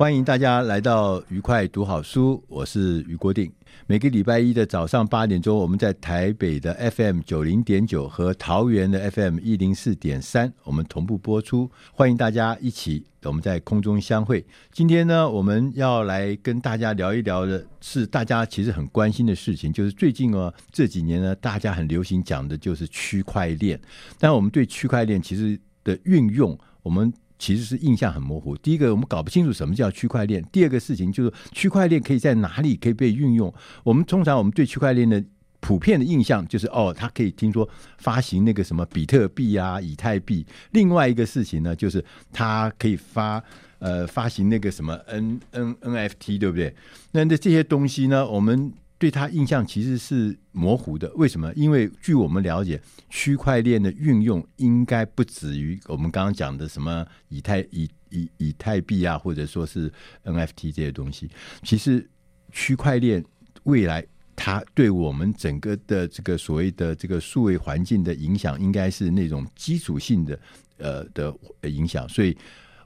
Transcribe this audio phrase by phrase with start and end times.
[0.00, 3.52] 欢迎大家来到愉快读好书，我是俞国定。
[3.86, 11.70] 每个礼拜一的早上八点钟，我们在台北的 FM 九零点九和桃园的 FM 一零四点三，我们同步播出。
[11.92, 14.42] 欢迎大家一起我们在空中相会。
[14.72, 23.78] 今天呢，我们要来跟大家聊一聊的是大家其实很关心的事情，就是最近哦这几年呢，大家很流行讲的就是区块链。
[24.18, 27.12] 但我们对区块链其实的运用，我们。
[27.40, 28.56] 其实是印象很模糊。
[28.58, 33.52] 第一个，我们搞不清楚什么叫区块链；第二个事情就是区块链可以在哪里可以被运用。
[33.82, 35.24] 我们通常我们对区块链的
[35.58, 40.46] 普遍的印象就是，哦，它可以听说发行那个什么比特币啊、以太币。
[40.72, 43.42] 另外一个事情呢，就是它可以发
[43.78, 46.72] 呃发行那个什么 N N NFT，对不对？
[47.12, 48.72] 那那这些东西呢，我们。
[49.00, 51.50] 对他印象其实是模糊的，为什么？
[51.54, 52.78] 因为据我们了解，
[53.08, 59.90] 区块链的运用应该不止于我们刚刚讲的什么以太以以以太币啊，或者说是
[60.22, 61.30] NFT 这些东西。
[61.62, 62.06] 其实
[62.52, 63.24] 区块链
[63.62, 64.06] 未来
[64.36, 70.38] 它对我们整个的这个所谓的这个数位环境的影响，应该是那种基础性的
[70.76, 72.36] 呃的影响，所以。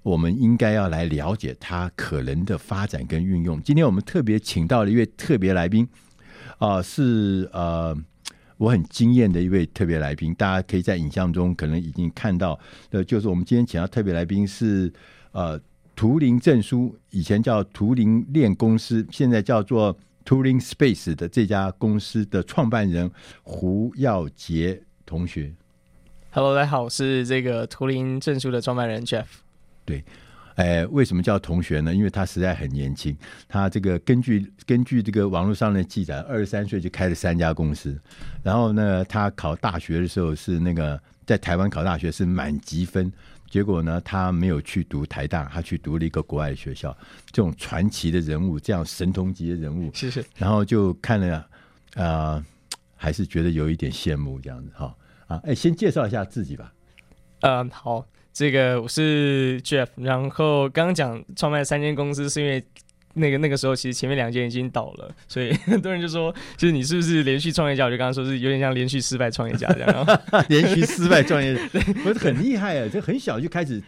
[0.04, 3.60] 我们应该要来了解它可能的发展跟运用。
[3.62, 5.88] 今天我们特别请到了一位特别来宾，
[6.58, 7.96] 啊、是呃
[8.58, 10.34] 我很惊艳的一位特别来宾。
[10.34, 12.60] 大家可以在影像中可能已经看到
[12.90, 14.92] 的，就是我们今天请到特别来宾是
[15.32, 15.58] 呃
[15.96, 23.10] 图灵证书，以前叫图灵链公司，现在叫做 Turing Space 的这家公司的创办人
[23.42, 25.54] 胡耀杰同学。
[26.30, 29.43] Hello，大家好，我是这个图灵证书的创办人 Jeff。
[29.84, 30.04] 对，
[30.54, 31.94] 哎，为什么叫同学呢？
[31.94, 33.16] 因为他实在很年轻。
[33.48, 38.00] 他这个根据根据这个网络上的记载，二十三岁就开了三家公司。
[38.42, 43.12] 然后呢，他考大学的时候是那个在台湾考大学是满级分，
[43.50, 46.96] 结果呢，他没有去读台大，他去读了一个国外的学校。
[47.26, 50.24] 这种传奇的人物，这样神童级的人物，谢谢。
[50.36, 51.48] 然后就看了啊、
[51.96, 52.44] 呃，
[52.96, 54.96] 还是觉得有一点羡慕这样子哈
[55.26, 55.40] 啊。
[55.44, 56.72] 哎，先介绍一下自己吧。
[57.40, 58.06] 嗯，好。
[58.34, 62.60] 这个我是 Jeff，然后刚刚讲创办三间公司，是因为
[63.12, 67.84] 那个那个时候其实前面两间已经倒了，所以 很多人就说，就是你是不是连续创业家？
[67.84, 71.62] 我就刚刚说是有点像连续失败创业家这样， 连续失败创业家，
[72.02, 72.88] 不是很厉害啊！
[72.88, 73.80] 就很小就开始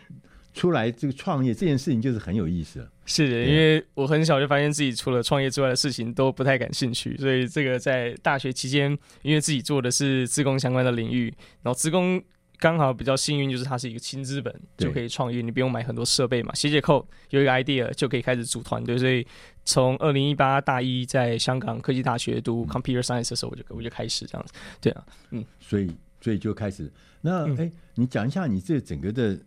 [0.54, 2.88] 出来这个创业这件事情，就是很有意思。
[3.04, 12.22] 是的，因为我很小就发现自己除了创业之外的事情都不太感兴趣，所以这个在大学期间，因为自己做的是自工相关的领域，然后自工。
[12.58, 18.96] 刚好比较幸运，就是它是一个轻资本就可以创业，你不用买很多设备嘛，写写 code 有一个 idea 就可以开始组团队。
[18.96, 19.26] 所以
[19.64, 24.52] 从二零一八大一在香港科技大学读 computer science 的时候，我就我就开始这样子。
[24.80, 25.90] 对啊，嗯，所以
[26.20, 26.90] 所以就开始。
[27.20, 29.38] 那哎、嗯，你讲一下你这整个的。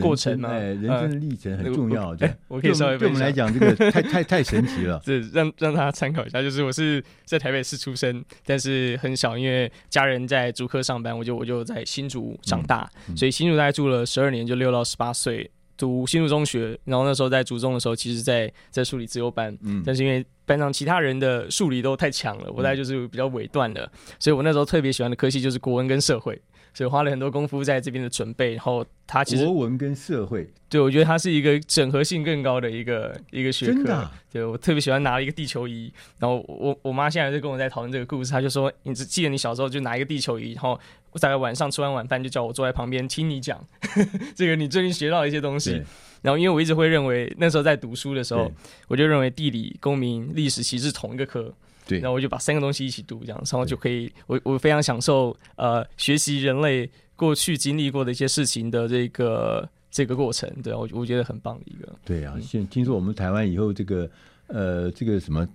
[0.00, 2.14] 过程嘛，哎，人生的历程很重要。
[2.14, 5.00] 对、呃，我可以稍微对我们来讲，这个太太太神奇了。
[5.04, 16.78] 这让让大家参考一下，就是我是在台北市出生，但是很小，因为家人在竹科上班，我就我就在新竹长大，嗯嗯、所以新竹大概住了十二年，就六到十八岁读新竹中学。
[16.84, 26.40] 然后那时候在竹中的时候，其实在在数理自由班，嗯，但是因为班上其他人的数理都太强了，我大概就是比较尾段的，所以我那时候特别喜欢的科系就是国文跟社会。
[26.72, 33.72] 所以花了很多功夫在这边的准备，然后它其实国文跟社会，对，我觉得它是一个整合性更高的一个一个学科。
[33.72, 34.12] 真的啊？
[34.32, 40.78] 对，我特别喜欢拿了一个地球仪，然后我我妈现在就跟我在讨论这个故事，她就说：“你只记得你小时候就拿一个地球仪，然后
[41.10, 43.64] 我大概晚上吃完晚饭就叫我坐在旁边听你讲
[44.36, 45.82] 这个你最近学到一些东西。”
[46.22, 48.52] 然后因为我一直会认为那时候在读书的时候，
[48.88, 51.52] 我就认为地理、公民、历史其实是同一个科。
[51.90, 61.88] 对，然后我就把三个东西一起读，这样，然后就可以，我我非常享受呃学习人类过去经历过的一些事情的这个这个过程，对，我我觉得很棒的一个。
[62.04, 64.10] 对啊，现听说我们台湾以后这个
[64.46, 65.46] 呃这个什么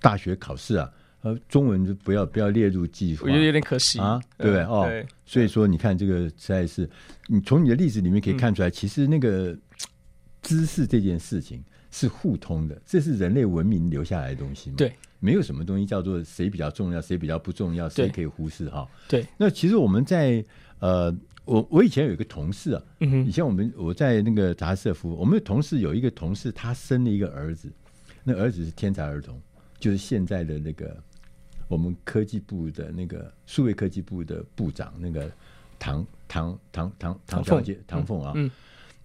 [0.00, 0.90] 大学考试啊。
[1.22, 4.62] 呃，中文就不要不要列入计划，我觉得有点可惜啊，对不对？
[4.62, 6.88] 哦，对，所以说你看这个实在是，
[7.26, 9.54] 你从你的例子里面可以看出来，嗯、其实那个
[10.40, 14.76] 知识这件事情是互通的，这是人类文明留下来的东西嘛。
[14.76, 18.88] 对，没有什么东西叫做谁比较重要，谁比较不重要，谁可以忽视哈。
[19.08, 20.44] 对，那其实我们在
[20.78, 21.14] 呃，
[21.44, 27.70] 我我以前有一个同事啊，嗯，以前我们我在那个杂志社服务，我们的同事有一个同事，他生了一个儿子，
[28.24, 29.40] 那儿子是天才儿童，
[29.78, 30.96] 就是现在的那个。
[31.68, 35.30] 我们科技部的那个数位科技部的部长，那个
[35.78, 38.50] 唐唐唐唐唐小姐唐凤啊，嗯，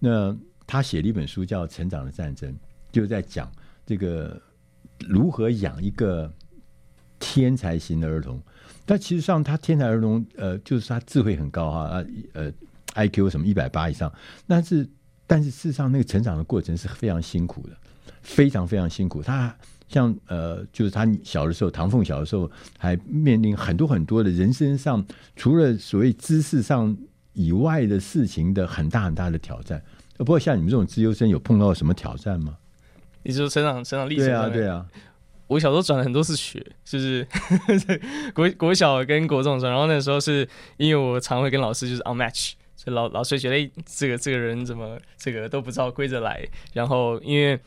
[0.00, 0.36] 那
[0.66, 2.52] 他写了一本书叫《成长的战争》，
[2.96, 3.50] 就在讲
[3.84, 4.40] 这个
[5.08, 6.32] 如何养一个
[7.18, 8.40] 天才型的儿童。
[8.84, 12.52] 但其实上，他天才儿童，呃，就是他智慧很高哈，啊，呃
[12.94, 14.12] ，IQ 什么一百八以上，
[14.46, 14.88] 但是
[15.26, 17.76] 但是事实上，那个成长的过程是非常辛苦的，
[18.22, 19.22] 非常非常辛苦。
[19.22, 19.54] 他。
[19.88, 25.06] 像呃，就是他小的时候，唐凤小的时候，还面临很多很多的人生上，
[25.36, 26.96] 除了所谓知识上
[27.34, 29.80] 以外的事情的很大很大的挑战。
[30.16, 32.56] 不过像你们这种资优生，有碰到什么挑战吗？
[33.26, 34.26] 你说成长成长历程？
[34.26, 34.86] 对啊，对啊。
[35.48, 37.26] 我小时候转了很多次学，就是
[38.34, 47.58] 国国小跟国中转，然后那时候是因为我常会跟老师就是 on match，所以老老师觉得这个这个人怎么这个都不知道规则来，然后因为。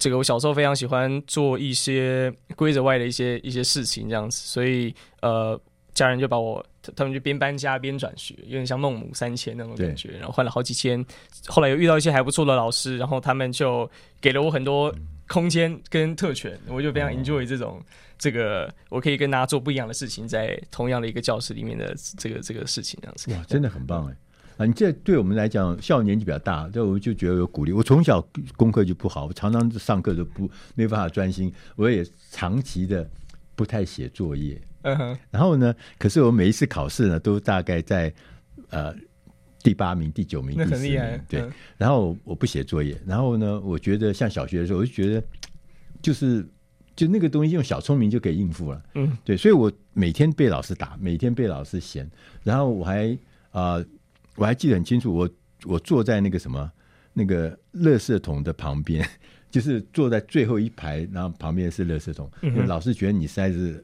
[0.00, 5.60] 这个我小时候非常喜欢做一些规则外的一些一些事情，这样子，所以呃，
[5.98, 6.64] 家人就把我
[6.94, 11.04] 他们就边搬家边转学，有点像孟母三迁那种感觉，然后换了好几千，
[11.46, 13.90] 后来又遇到一些还不错的老师，然后他们就
[14.20, 14.94] 给了我很多
[15.26, 17.82] 空间跟特权，我就非常 enjoy 这种
[18.16, 24.16] 这个我可以跟大家做不一样的事情，在同样的一个教室里面的这个这个事情这样子，哇，真的很棒哎。
[24.58, 27.72] 啊，你这对我们来讲，像我年纪比较大，这我就觉得有鼓励。
[27.72, 28.20] 我从小
[28.56, 33.08] 功课就不好，我常常上课都不没办法专心，我也长期的
[33.54, 34.60] 不太写作业。
[34.82, 35.18] 嗯哼。
[35.30, 38.12] 然后呢，可是我每一次考试呢，都大概在
[38.70, 38.94] 呃
[39.62, 41.20] 第八名、第九名、第十名。
[41.28, 41.48] 对。
[41.76, 45.22] 然后我不写作业，然后呢，我觉得像小学的时候，我就觉得
[46.02, 46.46] 就是
[46.96, 48.82] 就那个东西用小聪明就可以应付了。
[48.94, 49.16] 嗯。
[49.24, 52.08] 对，所以我每天被老师打，每天被老师嫌，
[52.42, 53.16] 然后我还
[53.50, 53.74] 啊。
[53.74, 53.86] 呃
[54.38, 55.28] 我还记得很清楚，我
[55.64, 56.70] 我坐在那个什么
[57.12, 59.04] 那个垃圾桶的旁边，
[59.50, 62.30] 就是坐在最后一排，然后旁边是垃圾桶。
[62.42, 63.82] 嗯、老师觉得你实在是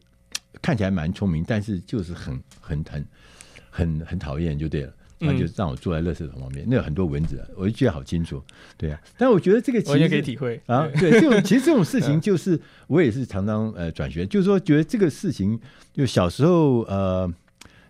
[0.65, 3.07] 看起来蛮聪明，但是就是很很很
[3.69, 4.93] 很很讨厌，就对了。
[5.19, 8.43] 那就让我坐在垃圾桶旁边，那有很多蚊子，我就记得好清楚。
[8.77, 10.89] 对啊，但我觉得这个其实我也可以体会啊。
[10.99, 15.61] 对，这种 其实这种事情就是我也是常常呃转学，就是说觉得这个事情
[15.93, 17.33] 就小时候呃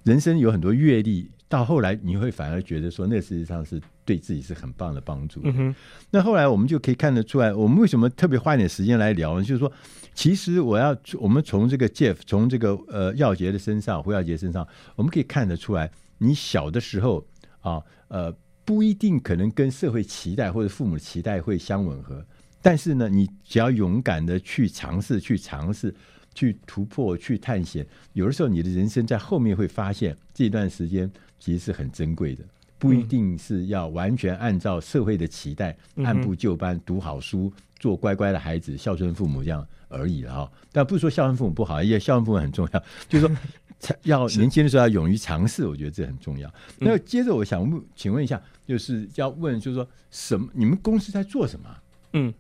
[0.02, 1.30] 人生有很多阅历。
[1.46, 5.40] 到后来，你会反而觉得说，那事实际上是对自己是很棒的帮助。
[5.44, 5.74] 嗯哼。
[6.10, 9.44] 那后来我们就可以看得出来，我们为什么特别花一点时间来聊呢？
[9.44, 9.70] 就是说，
[10.14, 14.66] 其实我要我们从这个 Jeff，从这个呃耀杰的身上，胡耀杰身上，
[14.96, 17.26] 我们可以看得出来，你小的时候
[17.60, 18.34] 啊，呃，
[18.64, 22.24] 不一定可能跟社会期待或者父母的期待会相吻合，
[22.62, 25.94] 但是呢，你只要勇敢的去尝试，去尝试。
[26.36, 27.86] 去突破，去探险。
[28.12, 31.08] 有的时候，你的人生在后面会发现，这段时间
[31.38, 32.42] 其实是很珍贵的。
[32.78, 40.52] 不一定是要完全按照社会的期待，嗯、按部就班读好书，做乖乖的孩子，孝顺父母这样而已了哈。
[40.72, 42.82] 但不是说孝顺父母不好，因为孝顺父母很重要。
[43.08, 46.52] 就是说，要年轻的时候要勇于尝试，我觉得这很重要。
[46.78, 50.48] 那接着我想问，请问一下，就是要问，就是说什么？
[50.52, 51.68] 你们公司在做什么？
[52.12, 52.34] 嗯，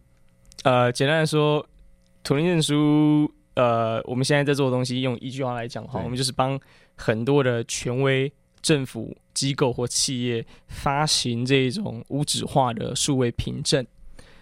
[0.62, 1.66] 呃，简单来说，
[2.22, 3.32] 图灵证书。
[3.54, 6.58] 呃，我们现在在做的东西，用一句话来讲的话，我们就是帮
[6.96, 8.32] 很多的权威、
[8.64, 13.86] 政府机构或企业发行这种无纸化的数位凭证。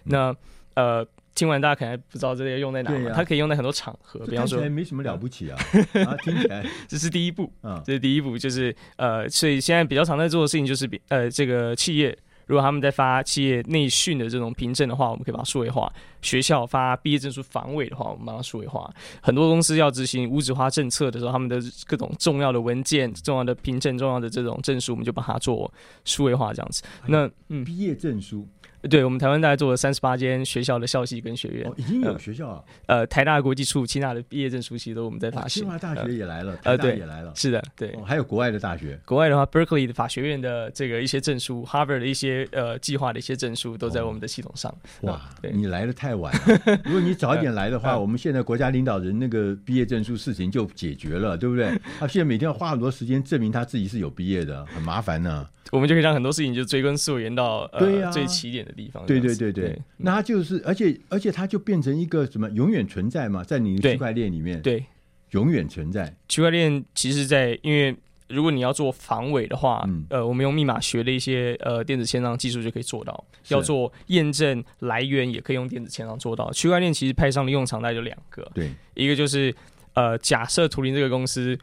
[0.05, 0.33] 那
[0.75, 3.11] 呃，听完大家可能还不知道这些用在哪嘛？
[3.11, 5.59] 啊、它可以用在很多场合，比方说，没什么了不起啊。
[6.07, 12.17] 啊，听起来这是第一步啊，这是第一步，就是呃，所以现在比较常在做的事情就是，呃，这个企业。
[12.45, 15.87] 如果他们在发企业内训的这种凭证的话，我们可以把它数位化；
[16.21, 18.93] 学校发毕业证书防伪的话，我们把它数位化。
[19.21, 25.71] 很多公司要执行无纸化政策的时候，他们的各种重要的文件、重要的凭证、重要的这种证书，我们就把它做
[26.05, 26.83] 数位化这样子。
[27.07, 28.47] 那嗯，毕业证书，
[28.89, 32.63] 对，我们台湾大概做了三十八间学校的校系跟学院，哦、已经有学校啊。
[32.87, 35.63] 呃，台大国际处、清大的毕业证书其实都我们在发行。
[35.63, 38.03] 清华大学也来了，呃，台大也来了，是的，对、哦。
[38.05, 44.69] 还有国外的大学，国外的话，Berkeley 的法学院的这个一些证书，Harvard 的一些呃计划的一些证书都在我们的系统上。
[45.01, 45.21] 哦、哇，
[45.53, 51.71] 你来的太晚了， 如果你早一点来的话，我们现在国家领导人那个毕业证书事情就解决了，对不对？
[51.99, 55.47] 他现在每天要花很多时间证明他自己是有毕业的，很麻烦呢。
[55.71, 59.05] 我们就可以让很多事情就追根溯源到呃、啊、最起点的地方。
[59.05, 64.85] 对对对对，对那它就是，而且而且它就变成一个什么永远存在嘛，在你的区块链里面，对，对
[65.31, 66.15] 永远存在。
[66.27, 67.95] 区块链其实在，在因为
[68.29, 73.23] 如果你要做防伪的话，嗯、呃，我们用密码学的一些呃电子签章技术就可以做到。
[73.49, 76.51] 要做验证来源，也可以用电子签章做到。
[76.51, 79.53] 区块链其实派上的用场大概就两个，对，一个就是
[79.93, 81.57] 呃，假设图灵这个公司。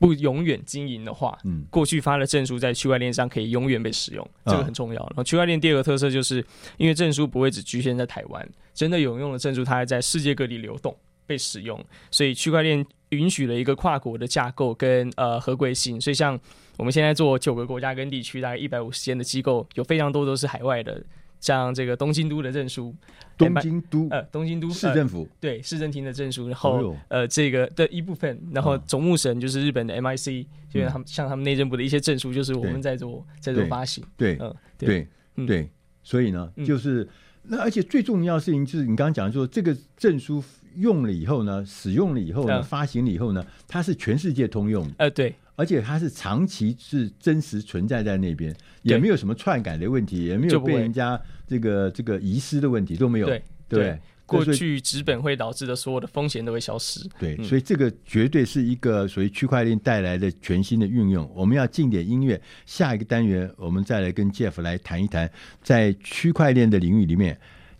[0.00, 5.00] 不永远经营的话，嗯，过去发的证书在区块链上可以永远被使用，这个很重要。
[5.00, 6.44] 然后区块链第二个特色就是，
[6.78, 11.78] 因为证书不会只局限在台湾，真的有用的证书它还在世界各地流动被使用，
[12.10, 16.00] 所以区块链允许了一个跨国的架构跟呃合规性。
[16.00, 16.40] 所以像
[16.78, 21.04] 我们现在做九个国家跟地区，大概一百五十间的机构，有非常多都是海外的。
[21.40, 22.94] 像这个东京都的证书，
[23.36, 24.06] 东京都。
[24.10, 35.08] 呃东京都市政府、呃、对市政厅的证书，然后、哎、呃这个的一部分，然后总务省就是日本的 MIC，就、是、他们像他们内政部的一些证书，就是我们在做在做发行，对，嗯对
[35.46, 35.70] 对、
[36.02, 37.08] 所以呢，就是、嗯、
[37.44, 40.42] 那而且最重要的事情就是你刚刚讲说这个证书
[40.76, 45.34] 用了以后呢，使用了以后呢，嗯、发行了以后呢，它是全世界通用的，呃对。
[45.60, 53.98] 而且它是长期是真实存在在那边，也没有什么篡改的问题，也没有被人家这个这个遗失的问题都没有，对对，对。
[54.24, 57.00] 过去纸本会导致的所有的风险都会消失。
[57.18, 61.28] 对，所以这个绝对是一个属于区块链带来的全新的运用。
[61.34, 65.28] 我们要进点音乐，下一个单元我们再来跟 Jeff 来谈一谈，
[65.64, 67.36] 在区块链的领域里面，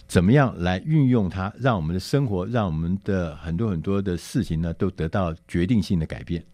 [0.09, 6.45] 怎么样来运用它，让我们的生活，让我们的很多很多的事情呢，都得到决定性的改变。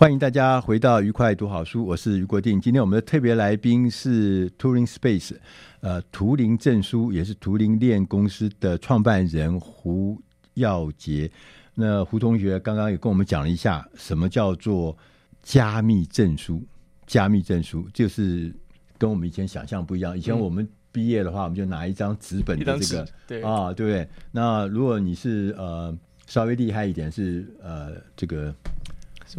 [0.00, 2.58] 欢迎大家回到愉快读好书，我是余国定。
[2.58, 5.36] 今天我们的特别来宾是 Turing Space，
[5.80, 10.18] 呃，图灵证书也是图灵链公司的创办人胡
[10.54, 11.30] 耀杰。
[11.74, 14.96] 那胡同学刚刚也跟我们讲了一下，什么叫做
[15.42, 16.66] 加密证书？
[17.06, 18.50] 加密证书就是
[18.96, 20.16] 跟我们以前想象不一样。
[20.16, 24.08] 以前我们毕业的话，我们就拿一张纸本的这个，对啊，对不对？
[24.32, 25.94] 那如果你是呃
[26.26, 28.54] 稍微厉害一点，是呃这个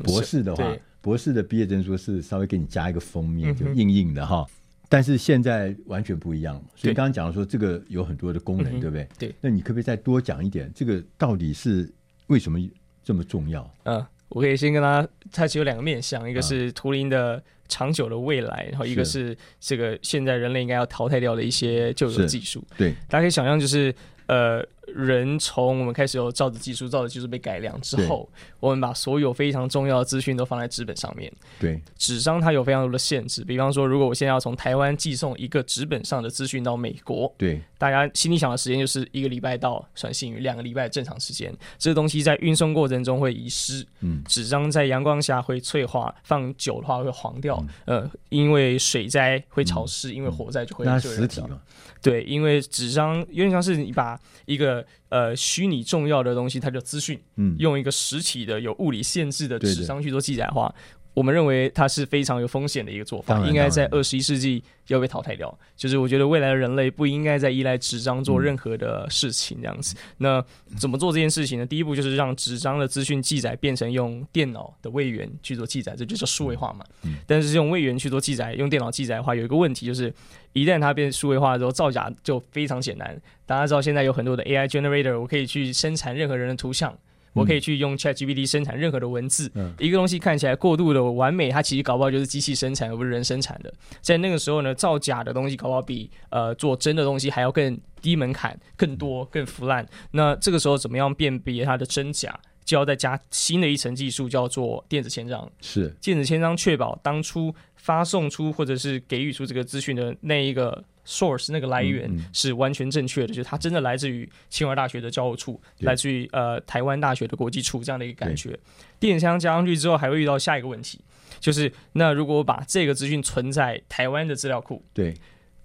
[0.03, 4.45] 博士的话，博士的毕业证书是稍微给你加一个封面，就硬硬的哈。
[4.87, 9.07] 但是现在完全不一样，所以刚刚讲说这个有很多的功能，对不对？
[9.17, 9.35] 对。
[9.39, 10.71] 那你可不可以再多讲一点？
[10.75, 11.91] 这个到底是
[12.27, 12.59] 为什么
[13.03, 13.69] 这么重要？
[13.83, 22.63] 嗯，我可以先跟他，它其实有两个面向，一个是图灵的长久的未来，然后一个是这个现在人类应该要淘汰掉的一些旧有技术。
[22.77, 23.93] 对，大家可以想象就是。
[24.27, 28.29] 呃，人从我们开始有造纸技术，造纸技术被改良之后，
[28.59, 31.31] 我们把所有非常重要的资讯都放在纸本上面。
[31.59, 41.53] 对，纸张它有非常多的限制，比方说，如果我现在要从台湾寄送一个纸本上的资讯到美国，对，大家心里想的时间就是一个礼拜到，算幸运，两个礼拜正常时间。
[41.77, 50.85] 这个东西在运送过程中会遗失，嗯，纸张在阳光下会脆化，放久的话会黄掉，嗯、呃，因为水灾会潮湿，嗯、因为火灾就会。
[50.85, 51.61] 那实体嘛。
[52.01, 60.73] 对，因为纸张有点像是你把一个呃虚拟重要的东西，它叫资讯，嗯，用一个实体的有物理限制的纸张去做记载的话。
[61.13, 65.55] 我们认为它是非常有风险的一个做法，应该在二十一世纪要被淘汰掉。
[65.75, 69.95] 就是我觉得未来的人类不应该再依赖纸张做任何的事情，这样子。
[70.17, 70.43] 那
[70.79, 71.65] 怎么做这件事情呢？
[71.65, 76.85] 第一步就是让纸张的资讯记载变成用电脑的位元去做记载，这就叫数位化嘛。
[77.27, 80.13] 但是用位元去做记载，用电脑记载的话，有一个问题就是，
[80.53, 83.19] 一旦它变数位化之后，造假就非常简单。
[83.45, 86.97] 大家知道现在有很多的 AI generator，我可以去生产任何人的图像。
[87.33, 93.73] 我可以去用 ChatGPT 生产任何的文字，嗯、一个东西看起来过度的完美，它其实搞不好就是机器生产而不是人生产的。
[94.01, 99.87] 在那个时候呢，造假的东西搞不好比呃做真的东西还要更低门槛、更多、更腐烂。
[100.11, 102.39] 那这个时候怎么样辨别它的真假？
[102.63, 105.51] 就要再加新的一层技术，叫做电子签章。
[105.61, 110.83] 是电子签章确保当初发送出或者是给予出这个资讯的那一个。
[111.03, 118.57] source 那个来源是完全正确的，嗯嗯、就是它真的来自于清华大学的教务处，来自于呃台湾大学的国际处这样的一个感觉。
[118.99, 121.01] 电箱加上去之后，还会遇到下一个问题，
[121.39, 125.15] 就是那如果我把这个资讯存在台湾的资料库，对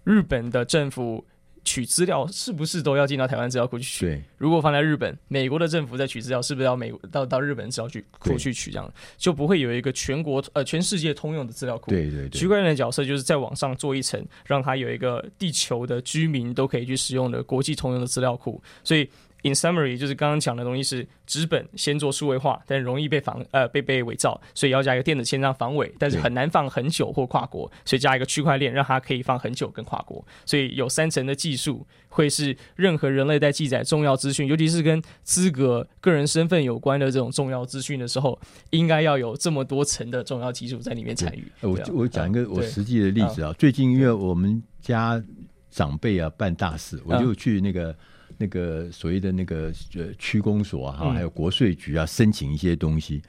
[0.05, 1.23] 日本的政府。
[1.67, 4.07] 取资料是不是都要进到台湾资料库去取？
[4.07, 8.71] 对，如果放在日本，美国的政府在取资料，是不是要美国到到日本资料去库去取？
[8.71, 11.91] 这样就不会有一个全国呃全世界通用的资料库。
[11.91, 18.63] 对对对，区块链的角色就是在网上做一层，让它有一个地球的居民都可以去使用的国际通用的资料库。
[18.85, 19.11] 所以。
[19.43, 38.37] In summary，就是刚刚讲的东西是纸本先做数位化，但容易被防呃被被伪造，所以要加一个电子签章防伪，但是很难放很久或跨国，所以加一个区块链让它可以放很久跟跨国，所以有三层的技术会是任何人类在记载重要资讯，尤其是跟资格、个人身份有关的这种重要资讯的时候，
[38.71, 41.45] 应该要有这么多层的重要技术在里面参与。
[41.61, 45.23] 我我讲一个我实际的例子啊，最近因为我们家
[45.71, 47.95] 长辈啊办大事，我就去那个。
[48.39, 53.23] 那个所谓的那个呃区公所啊，还有国税局啊，申请一些东西。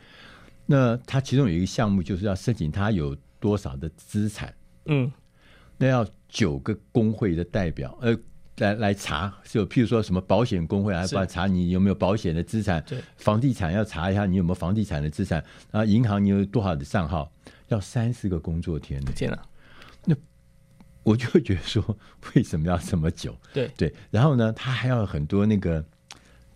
[0.65, 4.53] 那他其中有一个项目，就是要申请他有多少的资产。
[4.85, 5.11] 嗯，
[5.77, 8.13] 那要九个工会的代表呃
[8.57, 15.41] 来来查，就譬如说什么保险工会还要查你有没有保险的资产，对，房地产要查一下你有没有房地产的资产，
[15.71, 17.31] 然后银行你有多少的账号，
[17.69, 19.11] 要三十个工作天呢。
[19.15, 19.39] 天哪！
[21.07, 21.97] 我就会觉得说，
[22.35, 23.33] 为什么要这么久？
[23.53, 25.81] 对对，然后呢，他还要很多那个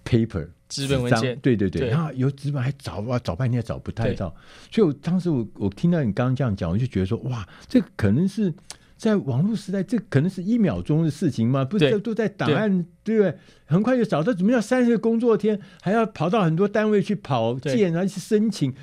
[0.03, 4.35] paper 纸本文件，对对对，对然后有纸本还找啊找半天找不太到，
[4.69, 8.53] 所以我当时我我听到你刚刚这样讲，我就觉得说，哇，这可能是
[8.97, 11.63] 在网络时代，这可能是一秒钟的事情吗？
[11.63, 13.37] 不是都在档案，对不对？
[13.63, 18.73] 很快就找到，怎么要三十个工作天，还要跑到很多单位去跑件，然后去申请，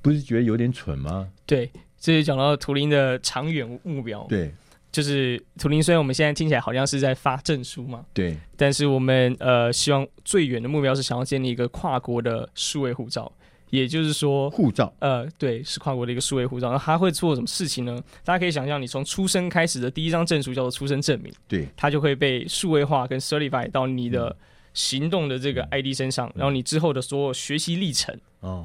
[0.00, 1.28] 不是觉得有点蠢吗？
[1.44, 4.54] 对，这就讲到图灵的长远目标，对。
[4.92, 13.30] 就是图灵，虽然我们现在听起来好像是在发证书嘛，对，但是我们呃希望最远的目标是想要建立一个跨国的数位护照，
[13.70, 16.72] 也就是说护照，呃，对，是跨国的一个数位护照。
[16.72, 18.02] 那它会做什么事情呢？
[18.24, 24.36] 大家可以想象，你从出生开始的第一张证书叫做出生证明，对，它就会被数位化跟 certify 到你的
[24.74, 28.18] 行动的这个 ID 身上，然后你之后的所有学习历程。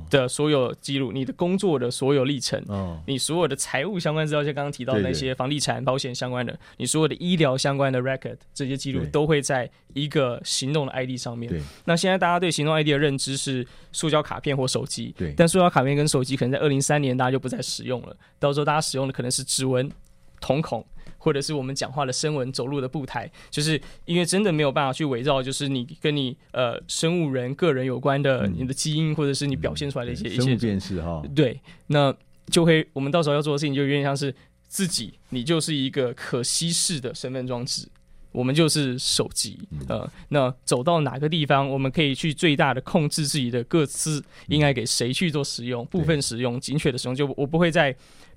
[0.09, 11.49] 的所有记录，你的工作的所有历程，哦，你所有的财务相关资料，像刚刚提到的那些房地产、保险相关的，你所有的医疗相关的 record，这些记录都会在一个行动的 ID 上面。
[11.49, 19.91] 对，那现在大家对行动 ID 的认知是塑胶卡片或手机，对，但塑胶卡片跟手机可能在二零三年大家就不再使用了，到时候大家使用的可能是指纹、
[20.39, 20.85] 瞳孔。
[21.25, 31.23] 或者是我们讲话的声纹、走路的步态，就是因为真的没有办法去伪造，就是你跟你呃生物人个人有关的你的基因，或者是你表现出来的一些一些生物辨识哈。
[31.35, 32.15] 对，那
[32.51, 34.31] 就会我们到时候要做的事情，就有点像是
[34.67, 37.89] 自己，你就是一个可稀释的身份装置。
[38.31, 39.57] 我们就是手机，
[39.87, 47.15] 呃，那走到哪个地方，我们可以去最大的控制自己的各自应该给谁去做使用，部分使用，精确的使用。
[47.15, 47.95] 就我不会在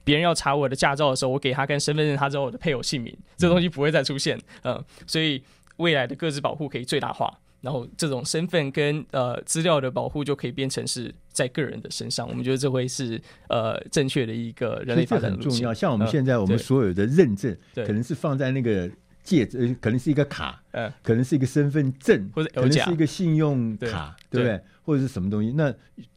[0.09, 5.43] 别人要查我的驾照的时候，我给他跟身份证，他知道我的配偶姓名，这东西不会再出现，呃，所以
[5.77, 12.27] 未来的各自保护可以最大化，然后这种身份跟呃资料的保护就可以变成是在个人的身上。
[12.27, 15.51] 我们觉得这会是呃正确的一个人类发展的路径。
[15.51, 18.91] 很重要，像我们现在我们所有的认证，可能是放在那个。
[19.25, 24.65] 戒指可能是一个卡，呃，可能是一个身份证，或者可能是一个信用卡，对，对不对？
[24.83, 25.71] 或者是什么东西，那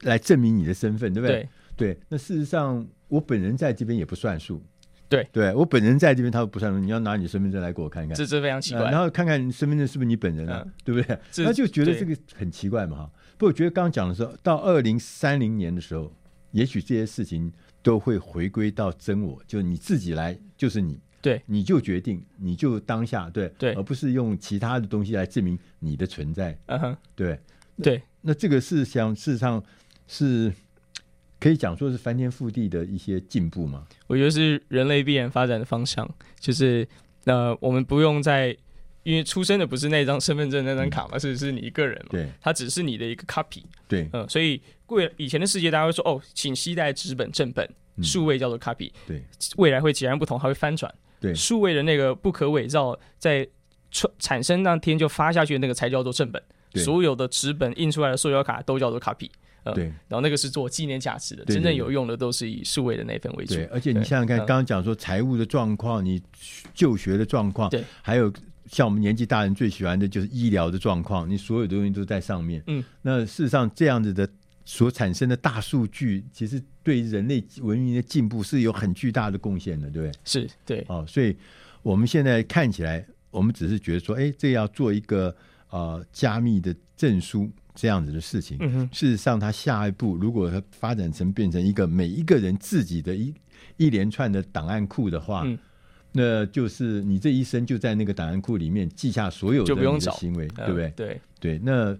[0.03, 1.45] 来证明你的身份，对不对？
[1.75, 4.63] 对，对，那事实上，我本人在这边也不算数，
[5.09, 6.79] 对，对我本人在这边，他不算数。
[6.79, 8.89] 你要拿你身份证来给我看看，这这非常奇怪。
[8.89, 11.19] 然后看看身份证是不是你本人啊，对不对？
[11.43, 13.11] 他就觉得这个很奇怪嘛，哈。
[13.37, 16.13] 不过我觉得刚刚讲的时候，到二零三零年的时候，
[16.51, 17.51] 也许这些事情
[17.83, 20.99] 都会回归到真我，就你自己来，就是你。
[21.21, 26.57] 对，你就决定，你就当下，对，对，而不是用其他的东西来证明你的存在。
[26.65, 27.39] 嗯哼，对，
[27.83, 29.63] 对，那这个是想事实上
[30.07, 30.51] 是
[31.41, 33.85] 可以讲说是翻天覆地的一些进步吗？
[34.05, 36.07] 我觉得是人类必然发展的方向，
[36.39, 36.87] 就是
[37.25, 38.55] 呃，我们不用再
[39.03, 47.67] 因为出生的不是那张身份证那张卡嘛，是、嗯、是你一个人嘛，对，它只是你的一个 copy，对，嗯、呃，所以贵以前的世界，大家会说哦，请携带纸本正本，
[48.03, 49.23] 数位叫做 copy，、嗯、对，
[49.57, 50.93] 未来会截然不同，它会翻转。
[51.19, 53.47] 对，数位的那个不可伪造，在
[53.89, 56.41] 产产生那天就发下去的那个才叫做正本，
[56.75, 59.29] 所有的纸本印出来的塑胶卡都叫做 copy，
[59.63, 63.55] 呃，对，然后那个是做纪念价值的，真正有用的都是以数位的那份为主。
[63.55, 66.21] 对，而且你想想看，刚刚讲说财务的状况，你
[66.73, 68.31] 就学的状况，对，还有
[68.67, 72.63] 像我们年纪大人最喜欢的就是医疗的状况，你所有的东西都在上面。
[72.67, 74.27] 嗯，那事实上这样子的。
[74.63, 80.19] 所产生的大数据，其实对人类文明的进步是有很巨大的贡献的，对不对？
[80.23, 80.85] 是，对。
[80.87, 81.35] 哦，所以
[81.81, 85.35] 我们现在看起来，我们只是觉得说，哎，这要做一个
[85.71, 88.57] 呃加密的证书这样子的事情。
[88.59, 88.89] 嗯。
[88.91, 93.33] 事实上，它下一步如果它发展成变成一个每一个人自己的一
[93.77, 95.57] 一连串的档案库的话，嗯，
[96.11, 100.93] 那就是你这一生就在那个档案库里面记下所有的你的行为，对不对？
[100.95, 101.97] 对对，那。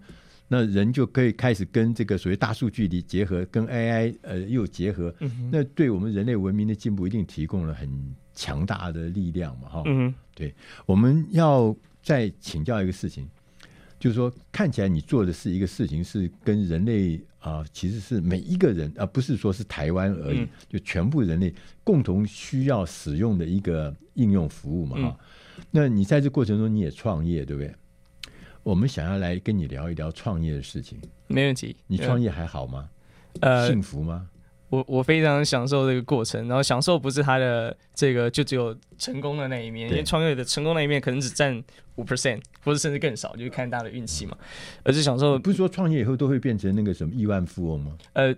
[0.54, 7.90] 那人就可以开始跟这个所谓大数据里结合，跟 AI 呃又结合，嗯，那对我们人类文明的进步一定提供了很
[8.34, 9.84] 强大的力量嘛，哈。
[9.86, 10.54] 嗯，对，
[10.86, 13.26] 我们要再请教一个事情，
[14.02, 25.18] 就是说看起来你做的是一个事情，是跟人类啊、呃，其实是每一个人，而、呃、不是说是台湾而已、嗯，就全部人类共同需要使用的一个应用服务嘛，哈、
[25.58, 25.64] 嗯。
[25.70, 27.72] 那你在这过程中你也创业，对不对？
[28.64, 31.76] 我们想要来跟你聊一聊创业的事情，没问题。
[31.86, 32.90] 你创业还好吗？
[33.40, 34.28] 呃，幸福吗？
[34.72, 41.62] 我我非常享受这个过程，然后享受不是他的这个就只有成功的那一面，因为创业的成功那一面可能只占
[41.98, 44.36] 五 percent，或者甚至更少，就是看大家的运气嘛。
[44.84, 47.92] 而是享受，不是说创业以后都会变成那个什么亿万富翁吗？
[48.14, 48.34] 呃，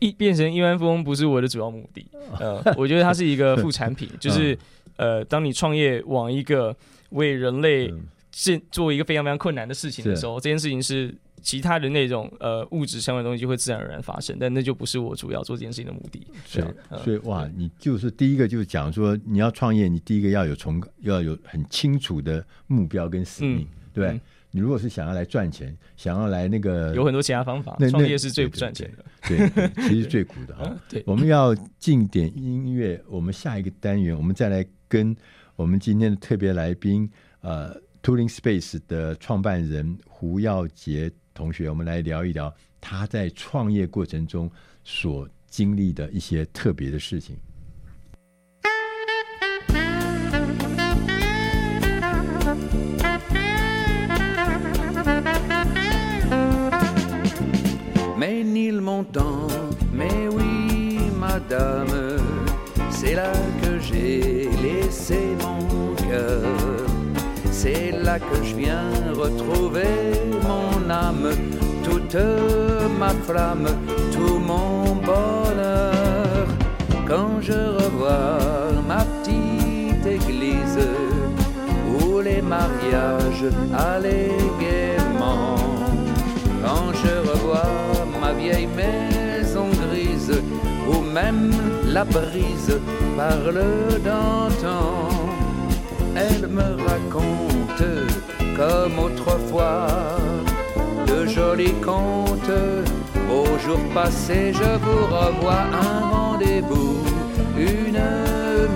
[0.00, 2.06] 亿变成亿万富翁不是我的主要目的。
[2.40, 4.58] 呃，我觉得它是一个副产品， 就是
[4.96, 6.74] 呃，当你创业往一个
[7.10, 7.92] 为人类。
[8.38, 11.14] 是做一个非常非常困难的事情的时候，这件事情是
[11.46, 16.26] 其他的那种呃物质相关的东西会自然而然发生，但那就不是我主要做这件事情的目的。
[16.44, 30.76] 所以，所以哇，你就是第一个就是讲说你要创业，你第一个要有从要有很清楚的目标跟使命，嗯、对、嗯、你如果是想要来赚钱，想要来那个有很多其他方法，创业是最不赚钱的，对，对，对，对，其实最苦的哈。
[30.90, 35.16] 对，我们要进点音乐，我们下一个单元，我们再来跟
[35.54, 37.08] 我们今天的特别来宾
[37.42, 37.80] 呃。
[38.02, 44.50] Tooling Space 的创办人胡耀杰同学，我们来聊一聊他在创业过程中
[44.82, 47.36] 所经历的一些特别的事情。
[67.64, 69.88] Que je viens retrouver
[70.42, 71.30] mon âme,
[71.82, 72.16] toute
[72.98, 73.66] ma flamme,
[74.12, 76.46] tout mon bonheur.
[77.08, 80.78] Quand je revois ma petite église
[81.98, 85.56] où les mariages allaient gaiement,
[86.62, 90.42] quand je revois ma vieille maison grise
[90.88, 91.52] où même
[91.86, 92.78] la brise
[93.16, 93.64] parle
[94.04, 95.25] d'antan,
[96.16, 97.84] elle me raconte
[98.56, 99.86] comme autrefois
[101.06, 102.60] de jolis contes.
[103.30, 107.04] Au jour passé, je vous revois un rendez-vous
[107.58, 108.02] une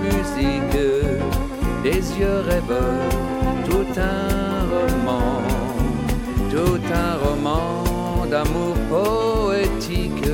[0.05, 0.79] musique,
[1.83, 3.09] des yeux rêveurs,
[3.65, 5.41] tout un roman,
[6.49, 10.29] tout un roman d'amour poétique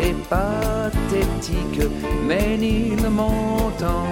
[0.00, 1.88] et pathétique,
[2.26, 4.06] mais nul montant.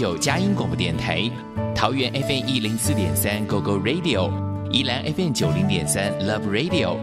[0.00, 1.30] 九佳音广播电台，
[1.76, 4.32] 桃园 FM 一零四点三 GO GO Radio，
[4.72, 6.96] 宜兰 FM 九零点三 Love Radio，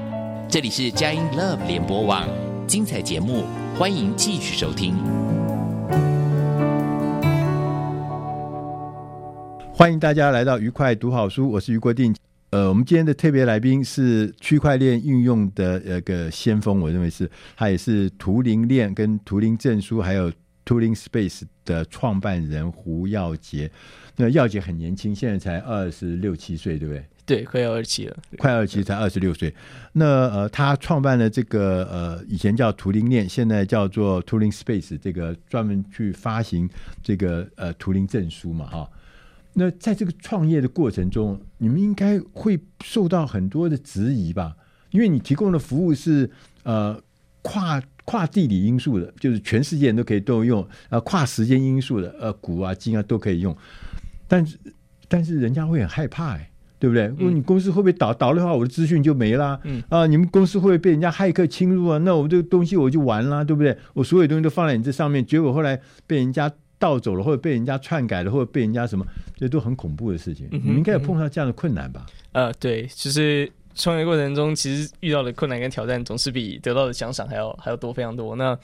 [0.49, 2.27] 这里是佳音 Love 联播网，
[2.65, 3.43] 精彩节目，
[3.77, 4.95] 欢迎继续收听。
[9.71, 12.15] 欢迎大家来到愉快读好书，我是余国定。
[12.49, 20.31] 呃，我们今天的特别来宾是区块链运用的呃个先锋，我认为是他也是图灵链跟图灵证书还有
[20.67, 23.71] Turing Space 的创办人胡耀杰。
[24.17, 27.05] 那耀杰很年轻，现在才二十六七岁，对不对？
[27.25, 29.53] 对，快要二十七了，快二十七才二十六岁。
[29.93, 36.69] 那呃，他创办了这个呃，以前叫图灵链，现在叫做 Turing Space，这个专门去发行
[37.03, 38.89] 这个呃图灵证书嘛，哈。
[39.53, 44.55] 那在这个创业的过程中，你们应该会受到很多的质疑吧？
[44.91, 46.29] 因为你提供的服务是
[46.63, 47.01] 呃
[47.41, 53.53] 跨跨地理因素的，就是全世界人都可以都用；呃，跨时间因素的，呃，古啊今啊都可以用。
[54.29, 54.57] 但是
[55.09, 57.07] 但是人家会很害怕，哎，对不对？
[57.07, 59.59] 如果你公司会不会倒倒的话，我的资讯就没啦。
[59.65, 61.97] 嗯啊，你们公司会不会被人家骇客侵入啊？
[61.99, 63.77] 那我这个东西我就完了，对不对？
[63.93, 66.51] 我所有东西都放在你这上面，结果后来被人家。
[66.79, 69.03] 盗走了，或者被人家篡改了，或者被人家什么，
[69.35, 70.47] 这都很恐怖的事情。
[70.51, 72.05] 嗯、你们应该有碰到这样的困难吧？
[72.33, 78.35] 呃，对，就是创业过程中，其实遇到的困难跟挑战，总是比得到的奖赏还要还要多非常多。
[78.35, 78.57] 那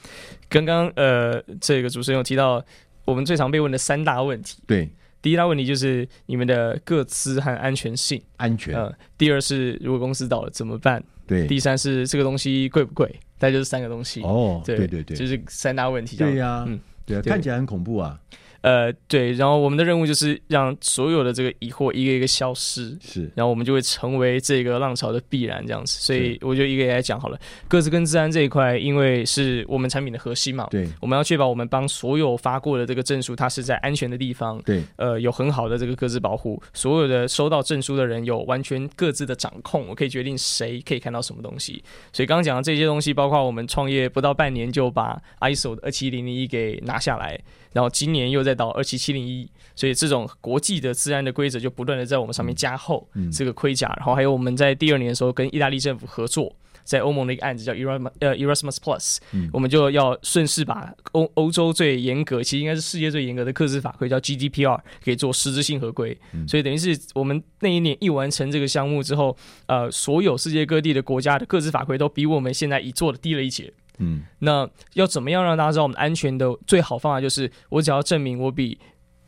[0.48, 2.62] 刚刚呃，这个主持人有提到
[3.04, 4.58] 我们最常被问的三大问题。
[4.66, 4.90] 对，
[5.22, 8.74] 第一大问题就是你们的个资和安全性，安全。
[8.74, 11.02] 呃，第二是如果公司倒了怎么办？
[11.26, 13.08] 对，第三是这个东西贵不贵？
[13.38, 14.20] 大概就是三个东西。
[14.22, 16.16] 哦，对对对，对，就是三大问题。
[16.16, 16.78] 对呀、啊，嗯。
[17.06, 18.18] 对啊，看起来很恐怖啊。
[18.64, 25.98] 呃，对，然后我们的任务就是让所有的这个疑惑一个一个消失，是，然后我们就会成为这个浪潮的必然这样子。
[26.00, 27.38] 所以我就一个一个来讲好了。
[27.68, 41.84] 各自跟自安这一块，因为是我们产品的核心嘛，对，我们要确保我们帮所有发过的这个证书，它是在安全的地方，对，呃，有很好的这个各自保护，所有的收到证书的人有完全各自的掌控，我可以决定谁可以看到什么东西。
[42.14, 47.38] 所以刚刚讲的这些东西，包括我们创业不到半年就把 ISO 的二七零零一给拿下来。
[47.74, 53.92] 然后今年又在到二七七零一，所以这种国际的治安的规则就不断的在我们上面加厚这个盔甲。
[53.96, 59.18] 然后还有我们在第二年的时候跟意大利政府合作，在欧盟的一个案子叫 Erasmus 呃 Erasmus Plus，
[59.52, 66.16] 我们就要顺势把欧欧洲最严格，其实应该是世界最严格的克制法规叫 GDPR，可以做实质性合规。
[66.46, 73.72] 所以等于是我们那一年一完成这个项目之后，呃，所有世界各地的国家的个资法规都比我们现在已做的低了一截。
[73.98, 78.78] 嗯，那要怎么样让大家知道我们安全的最好方法就是，我只要证明我比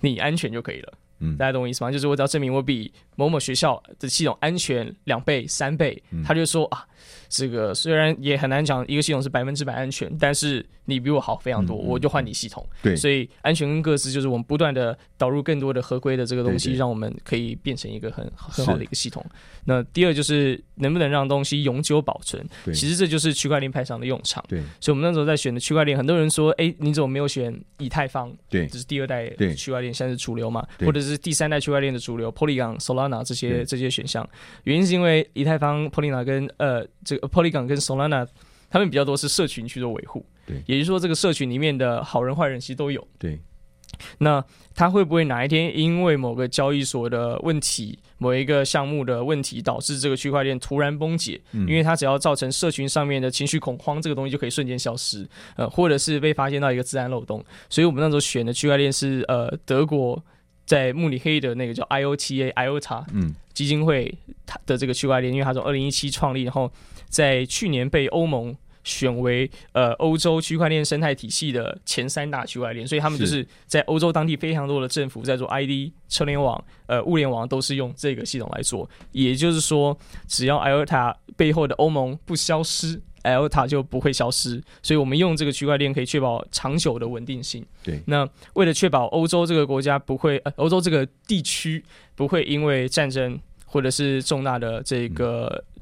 [0.00, 0.92] 你安全就可以了。
[1.20, 1.90] 嗯，大家懂我意思吗？
[1.90, 6.86] 就是我只要证明我比某某学校的系统安全两倍、三倍，他就说啊。
[7.28, 12.66] 这个虽然也很难讲，一个系统是百分之百安全，但是你比我好非常多，嗯、我就换你系统。
[12.82, 19.24] 对，所以安全跟各自就是我们不断的导入更多的合规的这个东西，让我们可以变成一个很很好的一个系统。
[19.64, 22.44] 那第二就是能不能让东西永久保存？
[22.66, 24.44] 其实这就是区块链派上的用场。
[24.48, 28.32] 对，所以我们那时候在选的区块链，很多人说，哎，你怎么没有选以太坊？
[28.48, 30.64] 对，这是第二代区块链，现在是主流嘛？
[30.80, 34.28] 或者是第三代区块链的主流，Polygon、Solana 这些这些选项。
[34.64, 37.28] 原因是因为以太坊、Polygon 跟呃这个。
[37.28, 38.26] Polygon 跟 Solana，
[38.70, 43.06] 他们比较多是社群去做维护，对，也就是说，这个社群里面的好人坏人其实都有。
[43.18, 43.40] 对。
[44.18, 51.40] 那他会不会哪一天因为某个交易所的问题、某一个项目的问题，导致这个区块链突然崩解？
[51.52, 55.26] 嗯、因为它只要造成社群上面的情绪恐慌，这个东西就可以瞬间消失。
[55.56, 57.42] 呃，或者是被发现到一个自然漏洞。
[57.70, 60.22] 所以我们那时候选的区块链是呃德国
[60.66, 64.12] 在慕尼黑的那个叫 IOTA IOTA 嗯基金会
[64.44, 66.70] 它的这个区块链，因为它从二零一七创立，然后
[67.08, 68.54] 在去年被欧盟。
[68.86, 78.88] 选为呃欧洲区块链生态体系的前三大区块链，所以他们就是在欧洲当地非常多的政府在做 ID 车联网、呃物联网都是用这个系统来做。
[79.10, 79.98] 也就是说，
[80.28, 84.62] 只要 IOTA 背后的欧盟不消失，IOTA 就不会消失。
[84.82, 87.66] 所以我们用这个区块链可以确保长久的稳定性。
[87.82, 91.84] 对，那为了确保欧洲这个国家不会，呃欧洲这个地区
[92.14, 95.46] 不会因为战争或者是重大的这个。
[95.48, 95.72] 嗯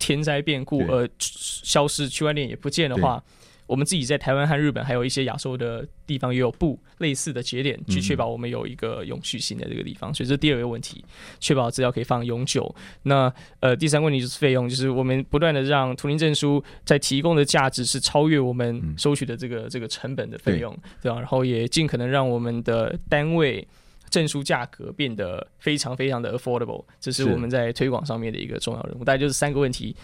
[0.00, 3.22] 天灾变故而消失，区块链也不见的话，
[3.70, 10.12] 我们自己在台湾和日本还有一些亚洲的地方也有布类似的节点，去确保我们有一个永续性的这个地方。
[10.12, 11.04] 所以这是第二个问题，
[11.38, 12.74] 确保资料可以放永久。
[13.04, 21.18] 那呃，第三个问题就是费用，就是我们不断的让图灵证书在提供的价值是超越我们收取的这个这个成本的费用，对吧？
[21.18, 23.64] 然后也尽可能让我们的单位。
[24.10, 29.04] 证书价格变得非常非常的 affordable，这是我们在推广上面的一个重要任务。
[29.04, 29.94] 大概就是三个问题，